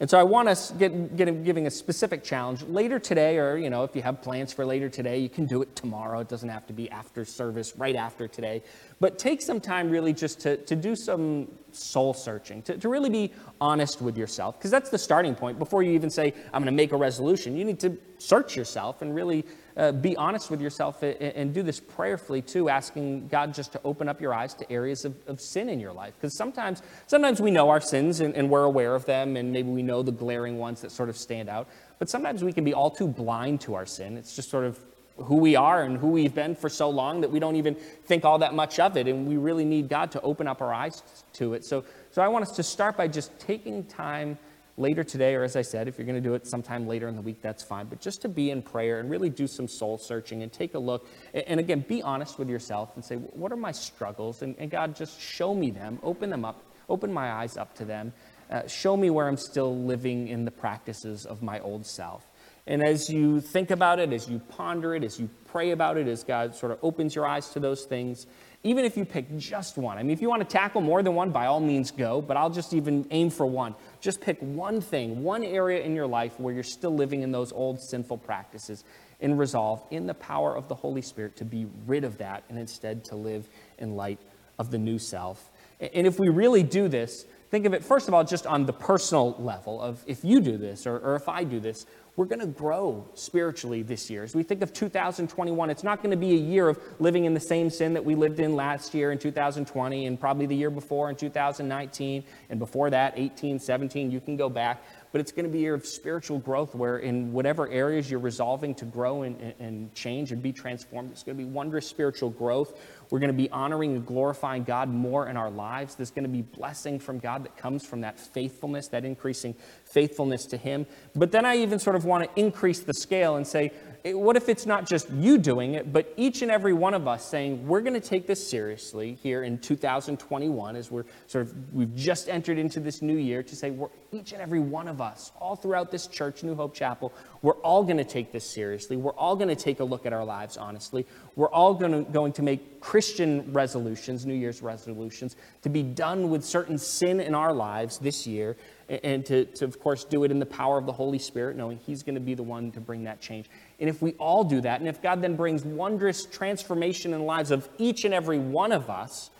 And 0.00 0.08
so 0.08 0.18
I 0.18 0.22
want 0.22 0.48
us 0.48 0.70
get, 0.70 1.14
get 1.14 1.44
giving 1.44 1.66
a 1.66 1.70
specific 1.70 2.24
challenge 2.24 2.62
later 2.62 2.98
today, 2.98 3.36
or 3.36 3.58
you 3.58 3.68
know, 3.68 3.84
if 3.84 3.94
you 3.94 4.00
have 4.00 4.22
plans 4.22 4.50
for 4.50 4.64
later 4.64 4.88
today, 4.88 5.18
you 5.18 5.28
can 5.28 5.44
do 5.44 5.60
it 5.60 5.76
tomorrow. 5.76 6.20
It 6.20 6.28
doesn't 6.28 6.48
have 6.48 6.66
to 6.68 6.72
be 6.72 6.90
after 6.90 7.26
service, 7.26 7.76
right 7.76 7.94
after 7.94 8.26
today. 8.26 8.62
But 8.98 9.18
take 9.18 9.42
some 9.42 9.60
time 9.60 9.90
really 9.90 10.14
just 10.14 10.40
to, 10.40 10.56
to 10.56 10.74
do 10.74 10.96
some 10.96 11.48
soul 11.72 12.14
searching, 12.14 12.62
to, 12.62 12.78
to 12.78 12.88
really 12.88 13.10
be 13.10 13.32
honest 13.60 14.00
with 14.00 14.16
yourself, 14.16 14.58
because 14.58 14.70
that's 14.70 14.88
the 14.88 14.98
starting 14.98 15.34
point. 15.34 15.58
Before 15.58 15.82
you 15.82 15.92
even 15.92 16.08
say, 16.08 16.32
I'm 16.54 16.62
going 16.62 16.66
to 16.66 16.72
make 16.72 16.92
a 16.92 16.96
resolution, 16.96 17.54
you 17.54 17.66
need 17.66 17.80
to 17.80 17.98
search 18.16 18.56
yourself 18.56 19.02
and 19.02 19.14
really 19.14 19.44
uh, 19.76 19.92
be 19.92 20.16
honest 20.16 20.50
with 20.50 20.60
yourself 20.60 21.02
and, 21.02 21.16
and, 21.20 21.54
do 21.54 21.62
this 21.62 21.80
prayerfully 21.80 22.42
too, 22.42 22.68
asking 22.68 23.28
God 23.28 23.54
just 23.54 23.72
to 23.72 23.80
open 23.84 24.08
up 24.08 24.20
your 24.20 24.34
eyes 24.34 24.54
to 24.54 24.72
areas 24.72 25.04
of, 25.04 25.14
of 25.26 25.40
sin 25.40 25.68
in 25.68 25.80
your 25.80 25.92
life. 25.92 26.14
Because 26.14 26.36
sometimes, 26.36 26.82
sometimes 27.06 27.40
we 27.40 27.50
know 27.50 27.70
our 27.70 27.80
sins 27.80 28.20
and, 28.20 28.34
and 28.34 28.50
we're 28.50 28.64
aware 28.64 28.94
of 28.94 29.04
them, 29.06 29.36
and 29.36 29.52
maybe 29.52 29.70
we 29.70 29.82
know 29.82 30.02
the 30.02 30.12
glaring 30.12 30.58
ones 30.58 30.80
that 30.80 30.90
sort 30.90 31.08
of 31.08 31.16
stand 31.16 31.48
out. 31.48 31.68
But 31.98 32.08
sometimes 32.08 32.42
we 32.42 32.52
can 32.52 32.64
be 32.64 32.74
all 32.74 32.90
too 32.90 33.08
blind 33.08 33.60
to 33.62 33.74
our 33.74 33.86
sin. 33.86 34.16
It's 34.16 34.34
just 34.34 34.50
sort 34.50 34.64
of 34.64 34.78
who 35.16 35.36
we 35.36 35.56
are 35.56 35.82
and 35.82 35.98
who 35.98 36.08
we've 36.08 36.34
been 36.34 36.54
for 36.54 36.68
so 36.68 36.88
long 36.88 37.20
that 37.20 37.30
we 37.30 37.38
don't 37.38 37.56
even 37.56 37.74
think 37.74 38.24
all 38.24 38.38
that 38.38 38.54
much 38.54 38.78
of 38.78 38.96
it. 38.96 39.06
And 39.06 39.26
we 39.26 39.36
really 39.36 39.64
need 39.64 39.88
God 39.88 40.10
to 40.12 40.20
open 40.22 40.48
up 40.48 40.62
our 40.62 40.72
eyes 40.72 41.02
to 41.34 41.54
it. 41.54 41.64
So, 41.64 41.84
so 42.10 42.22
I 42.22 42.28
want 42.28 42.42
us 42.42 42.52
to 42.52 42.62
start 42.62 42.96
by 42.96 43.08
just 43.08 43.38
taking 43.38 43.84
time 43.84 44.38
later 44.80 45.04
today, 45.04 45.34
or 45.34 45.44
as 45.44 45.54
I 45.54 45.62
said, 45.62 45.86
if 45.86 45.98
you're 45.98 46.06
going 46.06 46.20
to 46.20 46.28
do 46.28 46.34
it 46.34 46.46
sometime 46.46 46.88
later 46.88 47.06
in 47.06 47.14
the 47.14 47.22
week, 47.22 47.42
that's 47.42 47.62
fine. 47.62 47.86
But 47.86 48.00
just 48.00 48.22
to 48.22 48.28
be 48.28 48.50
in 48.50 48.62
prayer 48.62 48.98
and 48.98 49.10
really 49.10 49.30
do 49.30 49.46
some 49.46 49.68
soul 49.68 49.98
searching 49.98 50.42
and 50.42 50.52
take 50.52 50.74
a 50.74 50.78
look. 50.78 51.06
And 51.34 51.60
again, 51.60 51.84
be 51.86 52.02
honest 52.02 52.38
with 52.38 52.48
yourself 52.48 52.90
and 52.96 53.04
say, 53.04 53.16
what 53.16 53.52
are 53.52 53.56
my 53.56 53.72
struggles? 53.72 54.42
And, 54.42 54.56
and 54.58 54.70
God, 54.70 54.96
just 54.96 55.20
show 55.20 55.54
me 55.54 55.70
them, 55.70 55.98
open 56.02 56.30
them 56.30 56.44
up, 56.44 56.64
open 56.88 57.12
my 57.12 57.30
eyes 57.30 57.56
up 57.56 57.74
to 57.76 57.84
them. 57.84 58.12
Uh, 58.50 58.66
show 58.66 58.96
me 58.96 59.10
where 59.10 59.28
I'm 59.28 59.36
still 59.36 59.76
living 59.76 60.26
in 60.26 60.44
the 60.44 60.50
practices 60.50 61.24
of 61.24 61.40
my 61.40 61.60
old 61.60 61.86
self. 61.86 62.26
And 62.66 62.82
as 62.82 63.08
you 63.08 63.40
think 63.40 63.70
about 63.70 64.00
it, 64.00 64.12
as 64.12 64.28
you 64.28 64.40
ponder 64.40 64.94
it, 64.94 65.04
as 65.04 65.20
you 65.20 65.30
pray 65.46 65.70
about 65.70 65.96
it, 65.96 66.08
as 66.08 66.24
God 66.24 66.54
sort 66.54 66.72
of 66.72 66.78
opens 66.82 67.14
your 67.14 67.26
eyes 67.26 67.50
to 67.50 67.60
those 67.60 67.84
things, 67.84 68.26
even 68.62 68.84
if 68.84 68.96
you 68.96 69.06
pick 69.06 69.38
just 69.38 69.78
one, 69.78 69.96
I 69.96 70.02
mean, 70.02 70.10
if 70.10 70.20
you 70.20 70.28
want 70.28 70.42
to 70.42 70.48
tackle 70.48 70.82
more 70.82 71.02
than 71.02 71.14
one, 71.14 71.30
by 71.30 71.46
all 71.46 71.60
means 71.60 71.90
go, 71.90 72.20
but 72.20 72.36
I'll 72.36 72.50
just 72.50 72.74
even 72.74 73.06
aim 73.10 73.30
for 73.30 73.46
one. 73.46 73.74
Just 74.00 74.20
pick 74.20 74.38
one 74.40 74.82
thing, 74.82 75.22
one 75.22 75.42
area 75.42 75.82
in 75.82 75.94
your 75.94 76.06
life 76.06 76.38
where 76.38 76.52
you're 76.52 76.62
still 76.62 76.94
living 76.94 77.22
in 77.22 77.32
those 77.32 77.52
old 77.52 77.80
sinful 77.80 78.18
practices 78.18 78.84
and 79.20 79.38
resolve 79.38 79.82
in 79.90 80.06
the 80.06 80.14
power 80.14 80.54
of 80.54 80.68
the 80.68 80.74
Holy 80.74 81.00
Spirit 81.00 81.36
to 81.36 81.44
be 81.44 81.66
rid 81.86 82.04
of 82.04 82.18
that 82.18 82.44
and 82.50 82.58
instead 82.58 83.04
to 83.04 83.16
live 83.16 83.48
in 83.78 83.96
light 83.96 84.18
of 84.58 84.70
the 84.70 84.78
new 84.78 84.98
self. 84.98 85.50
And 85.80 86.06
if 86.06 86.18
we 86.18 86.28
really 86.28 86.62
do 86.62 86.88
this, 86.88 87.24
think 87.50 87.64
of 87.64 87.72
it, 87.72 87.82
first 87.82 88.08
of 88.08 88.14
all, 88.14 88.24
just 88.24 88.46
on 88.46 88.66
the 88.66 88.72
personal 88.74 89.36
level 89.38 89.80
of 89.80 90.04
if 90.06 90.22
you 90.22 90.40
do 90.40 90.58
this 90.58 90.86
or, 90.86 90.98
or 90.98 91.16
if 91.16 91.30
I 91.30 91.44
do 91.44 91.60
this, 91.60 91.86
we're 92.20 92.26
going 92.26 92.38
to 92.38 92.46
grow 92.46 93.08
spiritually 93.14 93.80
this 93.80 94.10
year. 94.10 94.22
As 94.22 94.34
we 94.34 94.42
think 94.42 94.60
of 94.60 94.74
2021, 94.74 95.70
it's 95.70 95.82
not 95.82 96.02
going 96.02 96.10
to 96.10 96.18
be 96.18 96.32
a 96.32 96.38
year 96.38 96.68
of 96.68 96.78
living 96.98 97.24
in 97.24 97.32
the 97.32 97.40
same 97.40 97.70
sin 97.70 97.94
that 97.94 98.04
we 98.04 98.14
lived 98.14 98.40
in 98.40 98.54
last 98.54 98.92
year 98.92 99.10
in 99.10 99.16
2020 99.16 100.04
and 100.04 100.20
probably 100.20 100.44
the 100.44 100.54
year 100.54 100.68
before 100.68 101.08
in 101.08 101.16
2019 101.16 102.22
and 102.50 102.58
before 102.58 102.90
that, 102.90 103.14
18, 103.16 103.58
17. 103.58 104.10
You 104.10 104.20
can 104.20 104.36
go 104.36 104.50
back 104.50 104.84
but 105.12 105.20
it's 105.20 105.32
going 105.32 105.44
to 105.44 105.50
be 105.50 105.58
a 105.58 105.62
year 105.62 105.74
of 105.74 105.84
spiritual 105.84 106.38
growth 106.38 106.74
where 106.74 106.98
in 106.98 107.32
whatever 107.32 107.68
areas 107.68 108.10
you're 108.10 108.20
resolving 108.20 108.74
to 108.76 108.84
grow 108.84 109.22
and, 109.22 109.54
and 109.58 109.92
change 109.94 110.32
and 110.32 110.42
be 110.42 110.52
transformed, 110.52 111.10
it's 111.10 111.22
going 111.22 111.36
to 111.36 111.44
be 111.44 111.48
wondrous 111.48 111.86
spiritual 111.86 112.30
growth. 112.30 112.78
We're 113.10 113.18
going 113.18 113.32
to 113.32 113.36
be 113.36 113.50
honoring 113.50 113.96
and 113.96 114.06
glorifying 114.06 114.62
God 114.62 114.88
more 114.88 115.28
in 115.28 115.36
our 115.36 115.50
lives. 115.50 115.96
There's 115.96 116.12
going 116.12 116.24
to 116.24 116.30
be 116.30 116.42
blessing 116.42 117.00
from 117.00 117.18
God 117.18 117.44
that 117.44 117.56
comes 117.56 117.84
from 117.84 118.02
that 118.02 118.20
faithfulness, 118.20 118.88
that 118.88 119.04
increasing 119.04 119.54
faithfulness 119.84 120.46
to 120.46 120.56
Him. 120.56 120.86
But 121.16 121.32
then 121.32 121.44
I 121.44 121.56
even 121.56 121.78
sort 121.80 121.96
of 121.96 122.04
want 122.04 122.24
to 122.24 122.40
increase 122.40 122.80
the 122.80 122.94
scale 122.94 123.36
and 123.36 123.46
say, 123.46 123.72
what 124.04 124.36
if 124.36 124.48
it's 124.48 124.66
not 124.66 124.86
just 124.86 125.10
you 125.10 125.36
doing 125.36 125.74
it, 125.74 125.92
but 125.92 126.12
each 126.16 126.42
and 126.42 126.50
every 126.50 126.72
one 126.72 126.94
of 126.94 127.06
us 127.06 127.24
saying, 127.24 127.66
we're 127.66 127.80
going 127.80 128.00
to 128.00 128.00
take 128.00 128.26
this 128.26 128.46
seriously 128.46 129.18
here 129.22 129.42
in 129.42 129.58
2021 129.58 130.76
as 130.76 130.90
we're 130.90 131.04
sort 131.26 131.46
of, 131.46 131.74
we've 131.74 131.94
just 131.94 132.28
entered 132.28 132.58
into 132.58 132.80
this 132.80 133.02
new 133.02 133.16
year 133.16 133.42
to 133.42 133.54
say, 133.54 133.70
we're, 133.70 133.88
each 134.12 134.32
and 134.32 134.40
every 134.40 134.58
one 134.58 134.88
of 134.88 135.00
us, 135.00 135.32
all 135.38 135.54
throughout 135.54 135.90
this 135.90 136.06
church, 136.06 136.42
New 136.42 136.54
Hope 136.54 136.74
Chapel, 136.74 137.12
we're 137.42 137.56
all 137.56 137.84
going 137.84 137.98
to 137.98 138.04
take 138.04 138.32
this 138.32 138.48
seriously. 138.48 138.96
We're 138.96 139.12
all 139.12 139.36
going 139.36 139.48
to 139.48 139.56
take 139.56 139.80
a 139.80 139.84
look 139.84 140.06
at 140.06 140.12
our 140.12 140.24
lives 140.24 140.56
honestly. 140.56 141.06
We're 141.36 141.50
all 141.50 141.74
going 141.74 142.04
to, 142.04 142.10
going 142.10 142.32
to 142.34 142.42
make 142.42 142.80
Christian 142.80 143.52
resolutions, 143.52 144.24
New 144.24 144.34
Year's 144.34 144.62
resolutions, 144.62 145.36
to 145.62 145.68
be 145.68 145.82
done 145.82 146.30
with 146.30 146.44
certain 146.44 146.78
sin 146.78 147.20
in 147.20 147.34
our 147.34 147.52
lives 147.52 147.98
this 147.98 148.26
year 148.26 148.56
and 148.90 149.24
to, 149.26 149.44
to, 149.44 149.64
of 149.64 149.78
course, 149.78 150.04
do 150.04 150.24
it 150.24 150.32
in 150.32 150.40
the 150.40 150.46
power 150.46 150.76
of 150.76 150.84
the 150.84 150.92
Holy 150.92 151.18
Spirit, 151.18 151.56
knowing 151.56 151.78
He's 151.78 152.02
going 152.02 152.16
to 152.16 152.20
be 152.20 152.34
the 152.34 152.42
one 152.42 152.72
to 152.72 152.80
bring 152.80 153.04
that 153.04 153.20
change. 153.20 153.48
And 153.78 153.88
if 153.88 154.02
we 154.02 154.12
all 154.14 154.42
do 154.42 154.60
that, 154.62 154.80
and 154.80 154.88
if 154.88 155.00
God 155.00 155.22
then 155.22 155.36
brings 155.36 155.64
wondrous 155.64 156.26
transformation 156.26 157.12
in 157.12 157.20
the 157.20 157.24
lives 157.24 157.52
of 157.52 157.68
each 157.78 158.04
and 158.04 158.12
every 158.12 158.38
one 158.38 158.72
of 158.72 158.90
us, 158.90 159.30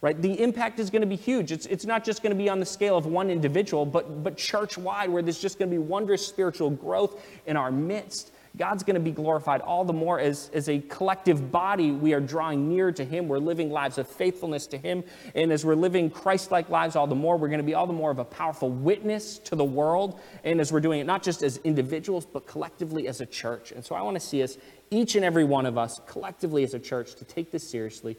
right, 0.00 0.20
the 0.20 0.40
impact 0.40 0.78
is 0.78 0.88
going 0.88 1.02
to 1.02 1.08
be 1.08 1.16
huge. 1.16 1.50
It's, 1.50 1.66
it's 1.66 1.84
not 1.84 2.04
just 2.04 2.22
going 2.22 2.30
to 2.30 2.38
be 2.40 2.48
on 2.48 2.60
the 2.60 2.66
scale 2.66 2.96
of 2.96 3.06
one 3.06 3.28
individual, 3.28 3.84
but, 3.84 4.22
but 4.22 4.36
church 4.36 4.78
wide, 4.78 5.10
where 5.10 5.22
there's 5.22 5.40
just 5.40 5.58
going 5.58 5.70
to 5.70 5.74
be 5.74 5.82
wondrous 5.82 6.24
spiritual 6.24 6.70
growth 6.70 7.24
in 7.46 7.56
our 7.56 7.72
midst. 7.72 8.32
God's 8.56 8.82
going 8.82 8.94
to 8.94 9.00
be 9.00 9.12
glorified 9.12 9.62
all 9.62 9.84
the 9.84 9.94
more 9.94 10.20
as, 10.20 10.50
as 10.52 10.68
a 10.68 10.78
collective 10.80 11.50
body. 11.50 11.90
We 11.90 12.12
are 12.12 12.20
drawing 12.20 12.68
near 12.68 12.92
to 12.92 13.04
Him. 13.04 13.26
We're 13.26 13.38
living 13.38 13.70
lives 13.70 13.96
of 13.96 14.06
faithfulness 14.06 14.66
to 14.68 14.78
Him. 14.78 15.04
And 15.34 15.50
as 15.50 15.64
we're 15.64 15.74
living 15.74 16.10
Christ 16.10 16.50
like 16.50 16.68
lives 16.68 16.94
all 16.94 17.06
the 17.06 17.14
more, 17.14 17.38
we're 17.38 17.48
going 17.48 17.60
to 17.60 17.64
be 17.64 17.72
all 17.72 17.86
the 17.86 17.94
more 17.94 18.10
of 18.10 18.18
a 18.18 18.24
powerful 18.24 18.68
witness 18.68 19.38
to 19.38 19.56
the 19.56 19.64
world. 19.64 20.20
And 20.44 20.60
as 20.60 20.70
we're 20.70 20.80
doing 20.80 21.00
it, 21.00 21.04
not 21.04 21.22
just 21.22 21.42
as 21.42 21.56
individuals, 21.58 22.26
but 22.26 22.46
collectively 22.46 23.08
as 23.08 23.22
a 23.22 23.26
church. 23.26 23.72
And 23.72 23.82
so 23.82 23.94
I 23.94 24.02
want 24.02 24.16
to 24.16 24.20
see 24.20 24.42
us, 24.42 24.58
each 24.90 25.14
and 25.16 25.24
every 25.24 25.44
one 25.44 25.64
of 25.64 25.78
us, 25.78 25.98
collectively 26.06 26.62
as 26.62 26.74
a 26.74 26.78
church, 26.78 27.14
to 27.14 27.24
take 27.24 27.50
this 27.50 27.66
seriously, 27.66 28.18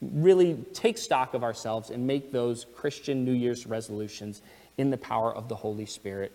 really 0.00 0.54
take 0.72 0.96
stock 0.96 1.34
of 1.34 1.44
ourselves, 1.44 1.90
and 1.90 2.06
make 2.06 2.32
those 2.32 2.64
Christian 2.74 3.22
New 3.22 3.32
Year's 3.32 3.66
resolutions 3.66 4.40
in 4.78 4.88
the 4.88 4.96
power 4.96 5.34
of 5.34 5.50
the 5.50 5.56
Holy 5.56 5.84
Spirit 5.84 6.32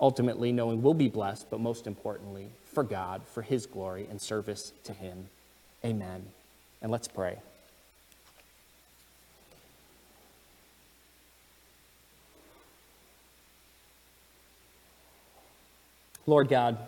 ultimately 0.00 0.52
knowing 0.52 0.82
we'll 0.82 0.94
be 0.94 1.08
blessed, 1.08 1.50
but 1.50 1.60
most 1.60 1.86
importantly, 1.86 2.48
for 2.64 2.82
God, 2.82 3.22
for 3.32 3.42
His 3.42 3.66
glory 3.66 4.06
and 4.10 4.20
service 4.20 4.72
to 4.84 4.92
Him. 4.92 5.28
Amen. 5.84 6.24
And 6.82 6.90
let's 6.90 7.08
pray. 7.08 7.38
Lord 16.26 16.48
God, 16.48 16.78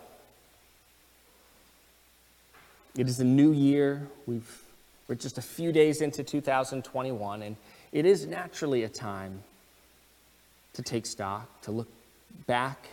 it 2.97 3.07
is 3.07 3.19
a 3.19 3.23
new 3.23 3.51
year. 3.51 4.07
We've, 4.25 4.61
we're 5.07 5.15
just 5.15 5.37
a 5.37 5.43
few 5.43 5.71
days 5.71 6.01
into 6.01 6.23
2021, 6.23 7.43
and 7.43 7.55
it 7.91 8.05
is 8.05 8.25
naturally 8.25 8.83
a 8.83 8.89
time 8.89 9.43
to 10.73 10.81
take 10.81 11.05
stock, 11.05 11.61
to 11.61 11.71
look 11.71 11.87
back 12.47 12.87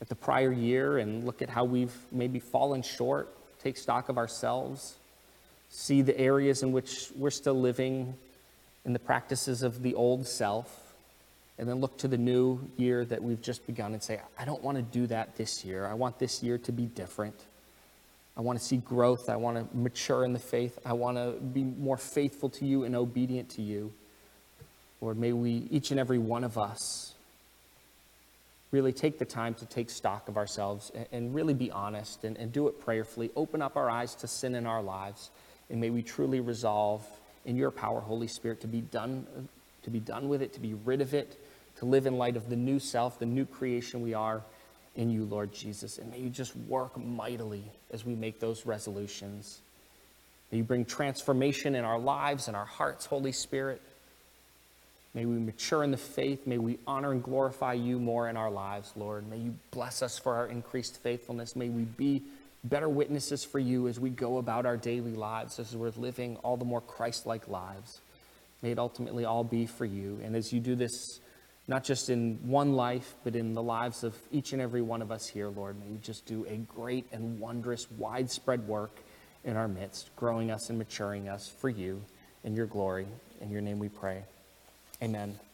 at 0.00 0.08
the 0.08 0.14
prior 0.14 0.52
year 0.52 0.98
and 0.98 1.24
look 1.24 1.42
at 1.42 1.48
how 1.48 1.64
we've 1.64 1.94
maybe 2.12 2.38
fallen 2.38 2.82
short, 2.82 3.28
take 3.62 3.76
stock 3.76 4.08
of 4.08 4.18
ourselves, 4.18 4.96
see 5.70 6.02
the 6.02 6.18
areas 6.18 6.62
in 6.62 6.72
which 6.72 7.10
we're 7.16 7.30
still 7.30 7.58
living 7.60 8.14
in 8.84 8.92
the 8.92 8.98
practices 8.98 9.62
of 9.62 9.82
the 9.82 9.94
old 9.94 10.26
self. 10.26 10.84
and 11.58 11.68
then 11.68 11.80
look 11.80 11.98
to 11.98 12.06
the 12.06 12.16
new 12.16 12.60
year 12.76 13.04
that 13.04 13.20
we've 13.20 13.42
just 13.42 13.66
begun 13.66 13.92
and 13.92 14.00
say, 14.00 14.20
I 14.38 14.44
don't 14.44 14.62
want 14.62 14.76
to 14.76 14.82
do 14.82 15.08
that 15.08 15.36
this 15.36 15.64
year. 15.64 15.86
I 15.86 15.94
want 15.94 16.16
this 16.20 16.40
year 16.40 16.56
to 16.58 16.70
be 16.70 16.86
different. 16.86 17.34
I 18.36 18.42
want 18.42 18.60
to 18.60 18.64
see 18.64 18.76
growth. 18.76 19.28
I 19.28 19.34
want 19.34 19.56
to 19.56 19.76
mature 19.76 20.24
in 20.24 20.32
the 20.32 20.38
faith. 20.38 20.78
I 20.86 20.92
want 20.92 21.16
to 21.16 21.32
be 21.32 21.64
more 21.64 21.96
faithful 21.96 22.48
to 22.50 22.64
you 22.64 22.84
and 22.84 22.94
obedient 22.94 23.48
to 23.50 23.62
you. 23.62 23.92
Lord, 25.00 25.18
may 25.18 25.32
we, 25.32 25.66
each 25.72 25.90
and 25.90 25.98
every 25.98 26.18
one 26.18 26.44
of 26.44 26.56
us, 26.56 27.14
really 28.70 28.92
take 28.92 29.18
the 29.18 29.24
time 29.24 29.54
to 29.54 29.66
take 29.66 29.90
stock 29.90 30.28
of 30.28 30.36
ourselves 30.36 30.92
and, 30.94 31.06
and 31.12 31.34
really 31.34 31.54
be 31.54 31.70
honest 31.70 32.24
and, 32.24 32.36
and 32.36 32.52
do 32.52 32.68
it 32.68 32.80
prayerfully. 32.80 33.30
Open 33.36 33.62
up 33.62 33.76
our 33.76 33.88
eyes 33.88 34.14
to 34.16 34.26
sin 34.26 34.54
in 34.54 34.66
our 34.66 34.82
lives. 34.82 35.30
And 35.70 35.80
may 35.80 35.90
we 35.90 36.02
truly 36.02 36.40
resolve 36.40 37.04
in 37.44 37.56
your 37.56 37.70
power, 37.70 38.00
Holy 38.00 38.26
Spirit, 38.26 38.60
to 38.62 38.66
be 38.66 38.80
done, 38.80 39.26
to 39.82 39.90
be 39.90 40.00
done 40.00 40.28
with 40.28 40.42
it, 40.42 40.52
to 40.54 40.60
be 40.60 40.74
rid 40.74 41.00
of 41.00 41.14
it, 41.14 41.38
to 41.78 41.86
live 41.86 42.06
in 42.06 42.18
light 42.18 42.36
of 42.36 42.48
the 42.48 42.56
new 42.56 42.78
self, 42.78 43.18
the 43.18 43.26
new 43.26 43.46
creation 43.46 44.02
we 44.02 44.14
are 44.14 44.42
in 44.96 45.10
you, 45.10 45.24
Lord 45.24 45.52
Jesus. 45.52 45.98
And 45.98 46.10
may 46.10 46.18
you 46.18 46.28
just 46.28 46.56
work 46.56 46.96
mightily 46.98 47.64
as 47.90 48.04
we 48.04 48.14
make 48.14 48.40
those 48.40 48.66
resolutions. 48.66 49.60
May 50.50 50.58
you 50.58 50.64
bring 50.64 50.84
transformation 50.84 51.74
in 51.74 51.84
our 51.84 51.98
lives 51.98 52.48
and 52.48 52.56
our 52.56 52.64
hearts, 52.64 53.06
Holy 53.06 53.32
Spirit. 53.32 53.80
May 55.18 55.24
we 55.24 55.40
mature 55.40 55.82
in 55.82 55.90
the 55.90 55.96
faith. 55.96 56.46
May 56.46 56.58
we 56.58 56.78
honor 56.86 57.10
and 57.10 57.20
glorify 57.20 57.72
you 57.72 57.98
more 57.98 58.28
in 58.28 58.36
our 58.36 58.52
lives, 58.52 58.92
Lord. 58.94 59.28
May 59.28 59.38
you 59.38 59.56
bless 59.72 60.00
us 60.00 60.16
for 60.16 60.36
our 60.36 60.46
increased 60.46 61.02
faithfulness. 61.02 61.56
May 61.56 61.70
we 61.70 61.82
be 61.82 62.22
better 62.62 62.88
witnesses 62.88 63.42
for 63.42 63.58
you 63.58 63.88
as 63.88 63.98
we 63.98 64.10
go 64.10 64.38
about 64.38 64.64
our 64.64 64.76
daily 64.76 65.16
lives, 65.16 65.58
as 65.58 65.74
we're 65.74 65.90
living 65.96 66.36
all 66.44 66.56
the 66.56 66.64
more 66.64 66.80
Christ 66.80 67.26
like 67.26 67.48
lives. 67.48 68.00
May 68.62 68.70
it 68.70 68.78
ultimately 68.78 69.24
all 69.24 69.42
be 69.42 69.66
for 69.66 69.84
you. 69.84 70.20
And 70.22 70.36
as 70.36 70.52
you 70.52 70.60
do 70.60 70.76
this, 70.76 71.18
not 71.66 71.82
just 71.82 72.10
in 72.10 72.38
one 72.44 72.74
life, 72.74 73.16
but 73.24 73.34
in 73.34 73.54
the 73.54 73.62
lives 73.62 74.04
of 74.04 74.14
each 74.30 74.52
and 74.52 74.62
every 74.62 74.82
one 74.82 75.02
of 75.02 75.10
us 75.10 75.26
here, 75.26 75.48
Lord, 75.48 75.80
may 75.80 75.90
you 75.90 75.98
just 76.00 76.26
do 76.26 76.46
a 76.48 76.58
great 76.58 77.06
and 77.10 77.40
wondrous, 77.40 77.90
widespread 77.90 78.68
work 78.68 78.92
in 79.42 79.56
our 79.56 79.66
midst, 79.66 80.14
growing 80.14 80.52
us 80.52 80.68
and 80.68 80.78
maturing 80.78 81.28
us 81.28 81.48
for 81.48 81.68
you 81.68 82.04
in 82.44 82.54
your 82.54 82.66
glory. 82.66 83.08
In 83.40 83.50
your 83.50 83.62
name 83.62 83.80
we 83.80 83.88
pray. 83.88 84.22
Amen. 85.02 85.47